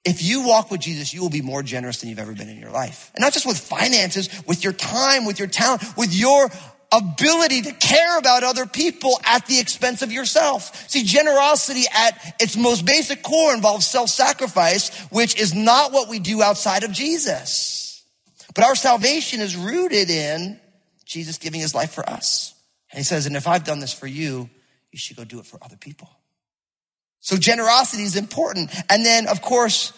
if 0.06 0.24
you 0.24 0.48
walk 0.48 0.72
with 0.72 0.80
Jesus, 0.80 1.14
you 1.14 1.22
will 1.22 1.30
be 1.30 1.42
more 1.42 1.62
generous 1.62 2.00
than 2.00 2.10
you've 2.10 2.20
ever 2.20 2.34
been 2.34 2.48
in 2.48 2.60
your 2.60 2.72
life. 2.72 3.12
And 3.14 3.22
not 3.22 3.34
just 3.34 3.46
with 3.46 3.58
finances, 3.58 4.30
with 4.48 4.64
your 4.64 4.72
time, 4.72 5.26
with 5.26 5.38
your 5.38 5.50
talent, 5.50 5.84
with 5.98 6.14
your 6.14 6.50
ability 6.94 7.64
to 7.64 7.74
care 7.74 8.18
about 8.18 8.44
other 8.44 8.66
people 8.66 9.20
at 9.26 9.46
the 9.48 9.60
expense 9.60 10.02
of 10.02 10.12
yourself. 10.14 10.90
See, 10.90 11.04
generosity 11.04 11.84
at 11.94 12.36
its 12.40 12.56
most 12.56 12.86
basic 12.86 13.22
core 13.22 13.54
involves 13.54 13.86
self-sacrifice, 13.88 15.08
which 15.10 15.38
is 15.38 15.54
not 15.54 15.92
what 15.92 16.08
we 16.08 16.20
do 16.20 16.42
outside 16.42 16.84
of 16.84 16.92
Jesus. 16.92 18.02
But 18.56 18.64
our 18.64 18.76
salvation 18.76 19.42
is 19.42 19.58
rooted 19.58 20.10
in 20.10 20.60
Jesus 21.06 21.38
giving 21.38 21.60
his 21.60 21.76
life 21.76 21.92
for 21.92 22.08
us. 22.10 22.54
And 22.92 22.98
he 22.98 23.04
says, 23.04 23.26
and 23.26 23.36
if 23.36 23.48
I've 23.48 23.64
done 23.64 23.80
this 23.80 23.94
for 23.94 24.08
you, 24.08 24.50
you 24.92 25.00
should 25.00 25.18
go 25.18 25.24
do 25.24 25.40
it 25.40 25.46
for 25.46 25.58
other 25.62 25.78
people. 25.78 26.10
So 27.20 27.38
generosity 27.38 28.04
is 28.04 28.16
important. 28.16 28.72
And 28.90 29.06
then, 29.06 29.28
of 29.28 29.42
course, 29.42 29.94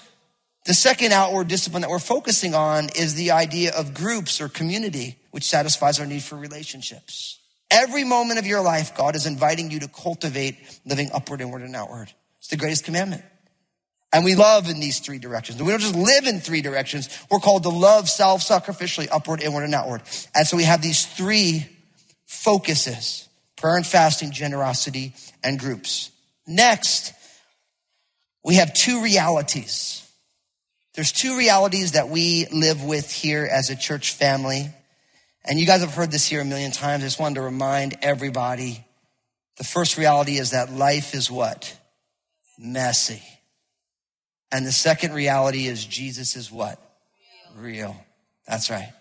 the 0.65 0.73
second 0.73 1.11
outward 1.11 1.47
discipline 1.47 1.81
that 1.81 1.89
we're 1.89 1.99
focusing 1.99 2.55
on 2.55 2.89
is 2.95 3.15
the 3.15 3.31
idea 3.31 3.73
of 3.73 3.93
groups 3.93 4.39
or 4.41 4.49
community, 4.49 5.17
which 5.31 5.43
satisfies 5.43 5.99
our 5.99 6.05
need 6.05 6.23
for 6.23 6.35
relationships. 6.35 7.39
Every 7.69 8.03
moment 8.03 8.39
of 8.39 8.45
your 8.45 8.61
life, 8.61 8.95
God 8.95 9.15
is 9.15 9.25
inviting 9.25 9.71
you 9.71 9.79
to 9.81 9.87
cultivate 9.87 10.57
living 10.85 11.09
upward, 11.13 11.41
inward, 11.41 11.63
and 11.63 11.75
outward. 11.75 12.11
It's 12.39 12.47
the 12.47 12.57
greatest 12.57 12.85
commandment. 12.85 13.23
And 14.13 14.23
we 14.23 14.35
love 14.35 14.69
in 14.69 14.79
these 14.79 14.99
three 14.99 15.17
directions. 15.17 15.61
We 15.61 15.69
don't 15.69 15.79
just 15.79 15.95
live 15.95 16.25
in 16.25 16.39
three 16.39 16.61
directions. 16.61 17.09
We're 17.29 17.39
called 17.39 17.63
to 17.63 17.69
love 17.69 18.07
self-sacrificially, 18.07 19.09
upward, 19.11 19.41
inward, 19.41 19.63
and 19.63 19.75
outward. 19.75 20.03
And 20.33 20.47
so 20.47 20.55
we 20.55 20.63
have 20.63 20.81
these 20.81 21.05
three 21.05 21.67
focuses, 22.25 23.27
prayer 23.57 23.75
and 23.75 23.85
fasting, 23.85 24.31
generosity, 24.31 25.13
and 25.43 25.59
groups. 25.59 26.11
Next, 26.47 27.13
we 28.43 28.55
have 28.55 28.73
two 28.73 29.01
realities. 29.03 30.07
There's 30.93 31.11
two 31.11 31.37
realities 31.37 31.93
that 31.93 32.07
we 32.07 32.45
live 32.53 32.83
with 32.83 33.11
here 33.11 33.45
as 33.51 33.69
a 33.69 33.75
church 33.75 34.13
family. 34.13 34.69
And 35.43 35.59
you 35.59 35.65
guys 35.65 35.81
have 35.81 35.93
heard 35.93 36.11
this 36.11 36.25
here 36.25 36.41
a 36.41 36.45
million 36.45 36.71
times. 36.71 37.03
I 37.03 37.07
just 37.07 37.19
wanted 37.19 37.35
to 37.35 37.41
remind 37.41 37.97
everybody. 38.01 38.85
The 39.57 39.65
first 39.65 39.97
reality 39.97 40.37
is 40.37 40.51
that 40.51 40.71
life 40.71 41.13
is 41.13 41.29
what? 41.29 41.77
Messy. 42.57 43.21
And 44.51 44.65
the 44.65 44.71
second 44.71 45.13
reality 45.13 45.67
is 45.67 45.83
Jesus 45.85 46.35
is 46.35 46.51
what? 46.51 46.79
Real. 47.57 47.95
That's 48.47 48.69
right. 48.69 48.91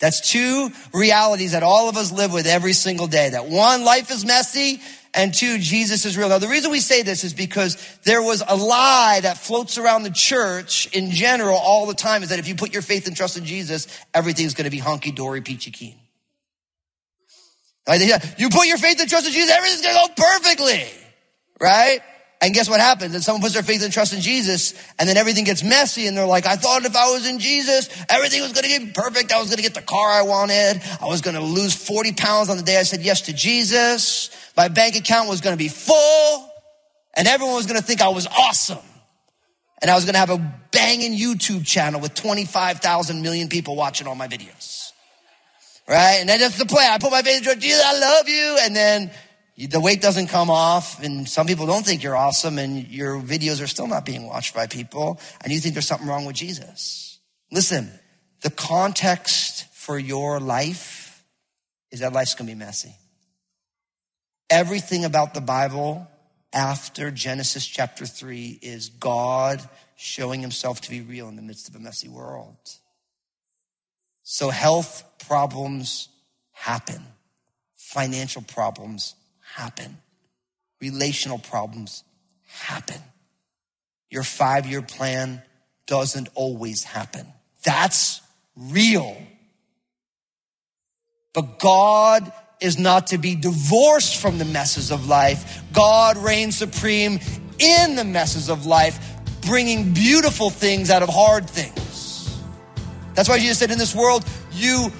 That's 0.00 0.20
two 0.20 0.70
realities 0.92 1.52
that 1.52 1.62
all 1.62 1.88
of 1.88 1.96
us 1.96 2.10
live 2.10 2.32
with 2.32 2.46
every 2.46 2.72
single 2.72 3.06
day. 3.06 3.30
That 3.30 3.46
one, 3.46 3.84
life 3.84 4.10
is 4.10 4.24
messy, 4.24 4.80
and 5.14 5.32
two, 5.32 5.58
Jesus 5.58 6.04
is 6.04 6.18
real. 6.18 6.28
Now, 6.28 6.38
the 6.38 6.48
reason 6.48 6.72
we 6.72 6.80
say 6.80 7.02
this 7.02 7.22
is 7.22 7.34
because 7.34 7.76
there 8.04 8.22
was 8.22 8.42
a 8.46 8.56
lie 8.56 9.20
that 9.22 9.38
floats 9.38 9.78
around 9.78 10.02
the 10.02 10.10
church 10.10 10.88
in 10.92 11.12
general 11.12 11.56
all 11.56 11.86
the 11.86 11.94
time 11.94 12.22
is 12.22 12.30
that 12.30 12.40
if 12.40 12.48
you 12.48 12.56
put 12.56 12.72
your 12.72 12.82
faith 12.82 13.06
and 13.06 13.16
trust 13.16 13.36
in 13.36 13.44
Jesus, 13.44 13.86
everything's 14.12 14.54
going 14.54 14.64
to 14.64 14.70
be 14.70 14.78
hunky 14.78 15.12
dory, 15.12 15.40
peachy 15.40 15.70
keen. 15.70 15.94
You 18.38 18.48
put 18.48 18.66
your 18.66 18.78
faith 18.78 19.00
and 19.00 19.08
trust 19.08 19.26
in 19.26 19.32
Jesus, 19.32 19.50
everything's 19.50 19.82
going 19.82 19.94
to 19.94 20.14
go 20.16 20.22
perfectly. 20.30 20.84
Right? 21.60 22.00
And 22.42 22.52
guess 22.52 22.68
what 22.68 22.80
happens? 22.80 23.14
And 23.14 23.22
someone 23.22 23.40
puts 23.40 23.54
their 23.54 23.62
faith 23.62 23.84
and 23.84 23.92
trust 23.92 24.12
in 24.12 24.20
Jesus, 24.20 24.74
and 24.98 25.08
then 25.08 25.16
everything 25.16 25.44
gets 25.44 25.62
messy, 25.62 26.08
and 26.08 26.16
they're 26.16 26.26
like, 26.26 26.44
I 26.44 26.56
thought 26.56 26.84
if 26.84 26.96
I 26.96 27.12
was 27.12 27.24
in 27.24 27.38
Jesus, 27.38 27.88
everything 28.08 28.42
was 28.42 28.52
gonna 28.52 28.66
get 28.66 28.94
perfect. 28.94 29.32
I 29.32 29.40
was 29.40 29.48
gonna 29.48 29.62
get 29.62 29.74
the 29.74 29.80
car 29.80 30.10
I 30.10 30.22
wanted. 30.22 30.82
I 31.00 31.06
was 31.06 31.20
gonna 31.20 31.40
lose 31.40 31.72
40 31.72 32.14
pounds 32.14 32.50
on 32.50 32.56
the 32.56 32.64
day 32.64 32.78
I 32.78 32.82
said 32.82 33.02
yes 33.02 33.22
to 33.22 33.32
Jesus. 33.32 34.30
My 34.56 34.66
bank 34.66 34.96
account 34.96 35.28
was 35.28 35.40
gonna 35.40 35.56
be 35.56 35.68
full, 35.68 36.50
and 37.14 37.28
everyone 37.28 37.54
was 37.54 37.66
gonna 37.66 37.80
think 37.80 38.02
I 38.02 38.08
was 38.08 38.26
awesome. 38.26 38.78
And 39.80 39.88
I 39.88 39.94
was 39.94 40.04
gonna 40.04 40.18
have 40.18 40.30
a 40.30 40.38
banging 40.72 41.16
YouTube 41.16 41.64
channel 41.64 42.00
with 42.00 42.14
25,000 42.14 43.22
million 43.22 43.50
people 43.50 43.76
watching 43.76 44.08
all 44.08 44.16
my 44.16 44.26
videos. 44.26 44.90
Right? 45.88 46.18
And 46.20 46.28
that's 46.28 46.58
the 46.58 46.66
plan. 46.66 46.90
I 46.90 46.98
put 46.98 47.12
my 47.12 47.22
faith 47.22 47.46
in 47.46 47.60
Jesus, 47.60 47.84
I 47.84 47.98
love 48.00 48.28
you. 48.28 48.58
And 48.62 48.74
then 48.74 49.12
the 49.56 49.80
weight 49.80 50.00
doesn't 50.00 50.28
come 50.28 50.50
off 50.50 51.02
and 51.02 51.28
some 51.28 51.46
people 51.46 51.66
don't 51.66 51.84
think 51.84 52.02
you're 52.02 52.16
awesome 52.16 52.58
and 52.58 52.88
your 52.88 53.20
videos 53.20 53.62
are 53.62 53.66
still 53.66 53.86
not 53.86 54.06
being 54.06 54.26
watched 54.26 54.54
by 54.54 54.66
people 54.66 55.20
and 55.42 55.52
you 55.52 55.60
think 55.60 55.74
there's 55.74 55.86
something 55.86 56.08
wrong 56.08 56.24
with 56.24 56.36
Jesus. 56.36 57.18
Listen, 57.50 57.90
the 58.40 58.50
context 58.50 59.66
for 59.74 59.98
your 59.98 60.40
life 60.40 61.24
is 61.90 62.00
that 62.00 62.12
life's 62.12 62.34
going 62.34 62.48
to 62.48 62.54
be 62.54 62.58
messy. 62.58 62.94
Everything 64.48 65.04
about 65.04 65.34
the 65.34 65.40
Bible 65.40 66.08
after 66.52 67.10
Genesis 67.10 67.66
chapter 67.66 68.06
3 68.06 68.58
is 68.62 68.88
God 68.88 69.62
showing 69.96 70.40
himself 70.40 70.80
to 70.82 70.90
be 70.90 71.00
real 71.02 71.28
in 71.28 71.36
the 71.36 71.42
midst 71.42 71.68
of 71.68 71.76
a 71.76 71.78
messy 71.78 72.08
world. 72.08 72.56
So 74.22 74.50
health 74.50 75.04
problems 75.26 76.08
happen. 76.52 77.02
Financial 77.76 78.42
problems 78.42 79.14
happen. 79.54 79.98
Relational 80.80 81.38
problems 81.38 82.04
happen. 82.48 83.00
Your 84.10 84.22
five 84.22 84.66
year 84.66 84.82
plan 84.82 85.42
doesn't 85.86 86.28
always 86.34 86.84
happen. 86.84 87.26
That's 87.64 88.20
real. 88.56 89.16
But 91.32 91.58
God 91.58 92.32
is 92.60 92.78
not 92.78 93.08
to 93.08 93.18
be 93.18 93.34
divorced 93.34 94.20
from 94.20 94.38
the 94.38 94.44
messes 94.44 94.90
of 94.90 95.08
life. 95.08 95.62
God 95.72 96.16
reigns 96.18 96.56
supreme 96.56 97.18
in 97.58 97.96
the 97.96 98.04
messes 98.04 98.48
of 98.48 98.66
life, 98.66 98.98
bringing 99.42 99.92
beautiful 99.92 100.50
things 100.50 100.90
out 100.90 101.02
of 101.02 101.08
hard 101.08 101.48
things. 101.48 102.40
That's 103.14 103.28
why 103.28 103.38
Jesus 103.38 103.58
said, 103.58 103.70
in 103.70 103.78
this 103.78 103.94
world, 103.94 104.24
you 104.52 104.90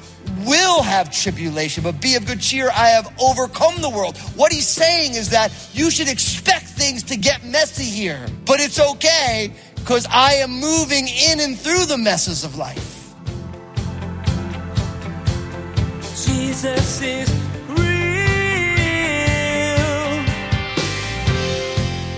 will 0.46 0.82
have 0.82 1.10
tribulation, 1.10 1.82
but 1.82 2.00
be 2.00 2.16
of 2.16 2.26
good 2.26 2.40
cheer. 2.40 2.70
I 2.70 2.88
have 2.88 3.12
overcome 3.20 3.80
the 3.80 3.90
world. 3.90 4.16
What 4.36 4.52
he's 4.52 4.68
saying 4.68 5.14
is 5.14 5.30
that 5.30 5.52
you 5.72 5.90
should 5.90 6.08
expect 6.08 6.66
things 6.66 7.02
to 7.04 7.16
get 7.16 7.44
messy 7.44 7.84
here, 7.84 8.26
but 8.44 8.60
it's 8.60 8.80
okay 8.80 9.52
because 9.76 10.06
I 10.10 10.34
am 10.34 10.50
moving 10.50 11.08
in 11.08 11.40
and 11.40 11.58
through 11.58 11.86
the 11.86 11.98
messes 11.98 12.44
of 12.44 12.56
life. 12.56 13.14
Jesus 16.24 17.02
is 17.02 17.28
real. 17.68 17.92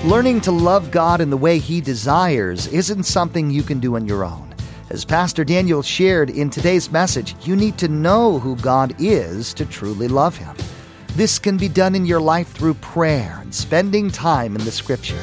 Learning 0.04 0.40
to 0.42 0.50
love 0.50 0.90
God 0.90 1.22
in 1.22 1.30
the 1.30 1.36
way 1.36 1.58
He 1.58 1.80
desires 1.80 2.66
isn't 2.66 3.04
something 3.04 3.50
you 3.50 3.62
can 3.62 3.80
do 3.80 3.96
on 3.96 4.06
your 4.06 4.24
own. 4.24 4.53
As 4.90 5.02
Pastor 5.02 5.44
Daniel 5.44 5.80
shared 5.80 6.28
in 6.28 6.50
today's 6.50 6.92
message, 6.92 7.34
you 7.46 7.56
need 7.56 7.78
to 7.78 7.88
know 7.88 8.38
who 8.38 8.54
God 8.56 8.94
is 8.98 9.54
to 9.54 9.64
truly 9.64 10.08
love 10.08 10.36
Him. 10.36 10.54
This 11.14 11.38
can 11.38 11.56
be 11.56 11.68
done 11.68 11.94
in 11.94 12.04
your 12.04 12.20
life 12.20 12.52
through 12.52 12.74
prayer 12.74 13.38
and 13.40 13.54
spending 13.54 14.10
time 14.10 14.54
in 14.54 14.62
the 14.62 14.70
Scripture. 14.70 15.20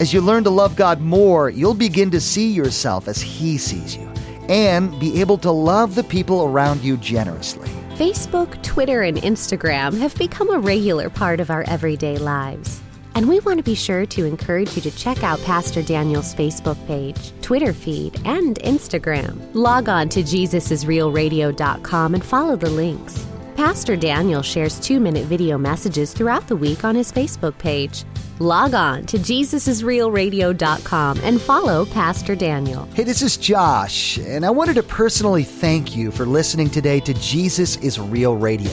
As 0.00 0.12
you 0.12 0.20
learn 0.20 0.42
to 0.42 0.50
love 0.50 0.74
God 0.74 1.00
more, 1.00 1.50
you'll 1.50 1.72
begin 1.72 2.10
to 2.10 2.20
see 2.20 2.50
yourself 2.50 3.06
as 3.06 3.22
He 3.22 3.58
sees 3.58 3.96
you 3.96 4.08
and 4.48 4.98
be 4.98 5.20
able 5.20 5.38
to 5.38 5.52
love 5.52 5.94
the 5.94 6.02
people 6.02 6.46
around 6.46 6.82
you 6.82 6.96
generously. 6.96 7.68
Facebook, 7.94 8.60
Twitter, 8.64 9.02
and 9.02 9.18
Instagram 9.18 9.96
have 10.00 10.16
become 10.16 10.50
a 10.52 10.58
regular 10.58 11.08
part 11.08 11.38
of 11.38 11.48
our 11.48 11.62
everyday 11.68 12.18
lives. 12.18 12.80
And 13.14 13.28
we 13.28 13.40
want 13.40 13.58
to 13.58 13.64
be 13.64 13.74
sure 13.74 14.06
to 14.06 14.24
encourage 14.24 14.76
you 14.76 14.82
to 14.82 14.90
check 14.92 15.22
out 15.22 15.42
Pastor 15.42 15.82
Daniel's 15.82 16.34
Facebook 16.34 16.78
page, 16.86 17.32
Twitter 17.42 17.72
feed, 17.72 18.20
and 18.24 18.58
Instagram. 18.60 19.38
Log 19.52 19.88
on 19.88 20.08
to 20.10 20.20
JesusIsRealRadio.com 20.20 22.14
and 22.14 22.24
follow 22.24 22.56
the 22.56 22.70
links. 22.70 23.26
Pastor 23.56 23.96
Daniel 23.96 24.42
shares 24.42 24.80
two 24.80 25.00
minute 25.00 25.26
video 25.26 25.58
messages 25.58 26.14
throughout 26.14 26.46
the 26.46 26.56
week 26.56 26.84
on 26.84 26.94
his 26.94 27.12
Facebook 27.12 27.58
page. 27.58 28.04
Log 28.38 28.72
on 28.72 29.04
to 29.04 29.18
JesusIsRealRadio.com 29.18 31.20
and 31.22 31.40
follow 31.40 31.84
Pastor 31.84 32.34
Daniel. 32.34 32.88
Hey, 32.94 33.04
this 33.04 33.20
is 33.20 33.36
Josh, 33.36 34.16
and 34.18 34.46
I 34.46 34.50
wanted 34.50 34.76
to 34.76 34.82
personally 34.82 35.44
thank 35.44 35.94
you 35.94 36.10
for 36.10 36.24
listening 36.24 36.70
today 36.70 37.00
to 37.00 37.12
Jesus 37.12 37.76
is 37.76 38.00
Real 38.00 38.34
Radio. 38.34 38.72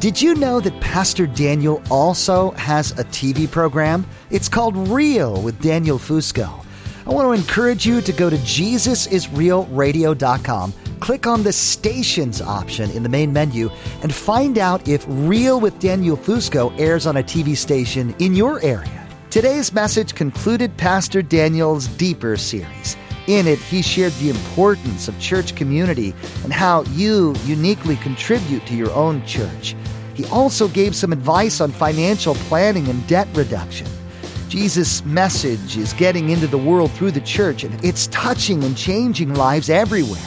Did 0.00 0.20
you 0.22 0.34
know 0.34 0.60
that 0.60 0.80
Pastor 0.80 1.26
Daniel 1.26 1.82
also 1.90 2.52
has 2.52 2.92
a 2.92 3.04
TV 3.04 3.50
program? 3.50 4.06
It's 4.30 4.48
called 4.48 4.88
Real 4.88 5.42
with 5.42 5.60
Daniel 5.60 5.98
Fusco. 5.98 6.64
I 7.06 7.10
want 7.10 7.26
to 7.26 7.32
encourage 7.32 7.84
you 7.84 8.00
to 8.00 8.10
go 8.10 8.30
to 8.30 8.36
JesusIsRealRadio.com, 8.36 10.72
click 11.00 11.26
on 11.26 11.42
the 11.42 11.52
stations 11.52 12.40
option 12.40 12.90
in 12.92 13.02
the 13.02 13.10
main 13.10 13.30
menu, 13.30 13.68
and 14.02 14.14
find 14.14 14.56
out 14.56 14.88
if 14.88 15.04
Real 15.06 15.60
with 15.60 15.78
Daniel 15.78 16.16
Fusco 16.16 16.72
airs 16.80 17.06
on 17.06 17.18
a 17.18 17.22
TV 17.22 17.54
station 17.54 18.14
in 18.20 18.34
your 18.34 18.58
area. 18.62 19.06
Today's 19.28 19.70
message 19.74 20.14
concluded 20.14 20.74
Pastor 20.78 21.20
Daniel's 21.20 21.88
Deeper 21.88 22.38
series. 22.38 22.96
In 23.26 23.46
it, 23.46 23.58
he 23.58 23.82
shared 23.82 24.14
the 24.14 24.30
importance 24.30 25.06
of 25.06 25.20
church 25.20 25.54
community 25.54 26.14
and 26.42 26.52
how 26.52 26.82
you 26.84 27.34
uniquely 27.44 27.96
contribute 27.96 28.64
to 28.66 28.74
your 28.74 28.90
own 28.92 29.24
church. 29.26 29.76
He 30.20 30.26
also 30.26 30.68
gave 30.68 30.94
some 30.94 31.14
advice 31.14 31.62
on 31.62 31.72
financial 31.72 32.34
planning 32.34 32.88
and 32.88 33.06
debt 33.06 33.26
reduction. 33.32 33.86
Jesus' 34.50 35.02
message 35.06 35.78
is 35.78 35.94
getting 35.94 36.28
into 36.28 36.46
the 36.46 36.58
world 36.58 36.90
through 36.90 37.12
the 37.12 37.22
church, 37.22 37.64
and 37.64 37.82
it's 37.82 38.06
touching 38.08 38.62
and 38.62 38.76
changing 38.76 39.32
lives 39.32 39.70
everywhere. 39.70 40.20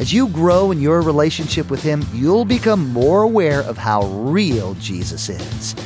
As 0.00 0.10
you 0.10 0.28
grow 0.28 0.70
in 0.70 0.80
your 0.80 1.02
relationship 1.02 1.68
with 1.68 1.82
Him, 1.82 2.02
you'll 2.14 2.46
become 2.46 2.90
more 2.94 3.24
aware 3.24 3.60
of 3.60 3.76
how 3.76 4.06
real 4.06 4.72
Jesus 4.76 5.28
is. 5.28 5.76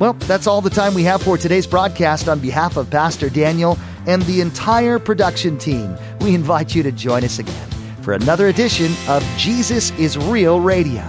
Well, 0.00 0.14
that's 0.14 0.48
all 0.48 0.60
the 0.60 0.68
time 0.68 0.92
we 0.92 1.04
have 1.04 1.22
for 1.22 1.38
today's 1.38 1.66
broadcast. 1.68 2.28
On 2.28 2.40
behalf 2.40 2.76
of 2.76 2.90
Pastor 2.90 3.30
Daniel 3.30 3.78
and 4.08 4.20
the 4.22 4.40
entire 4.40 4.98
production 4.98 5.58
team, 5.58 5.96
we 6.22 6.34
invite 6.34 6.74
you 6.74 6.82
to 6.82 6.90
join 6.90 7.22
us 7.22 7.38
again. 7.38 7.70
for 8.02 8.14
another 8.14 8.48
edition 8.48 8.92
of 9.08 9.22
Jesus 9.36 9.92
is 9.92 10.16
Real 10.16 10.60
Radio. 10.60 11.04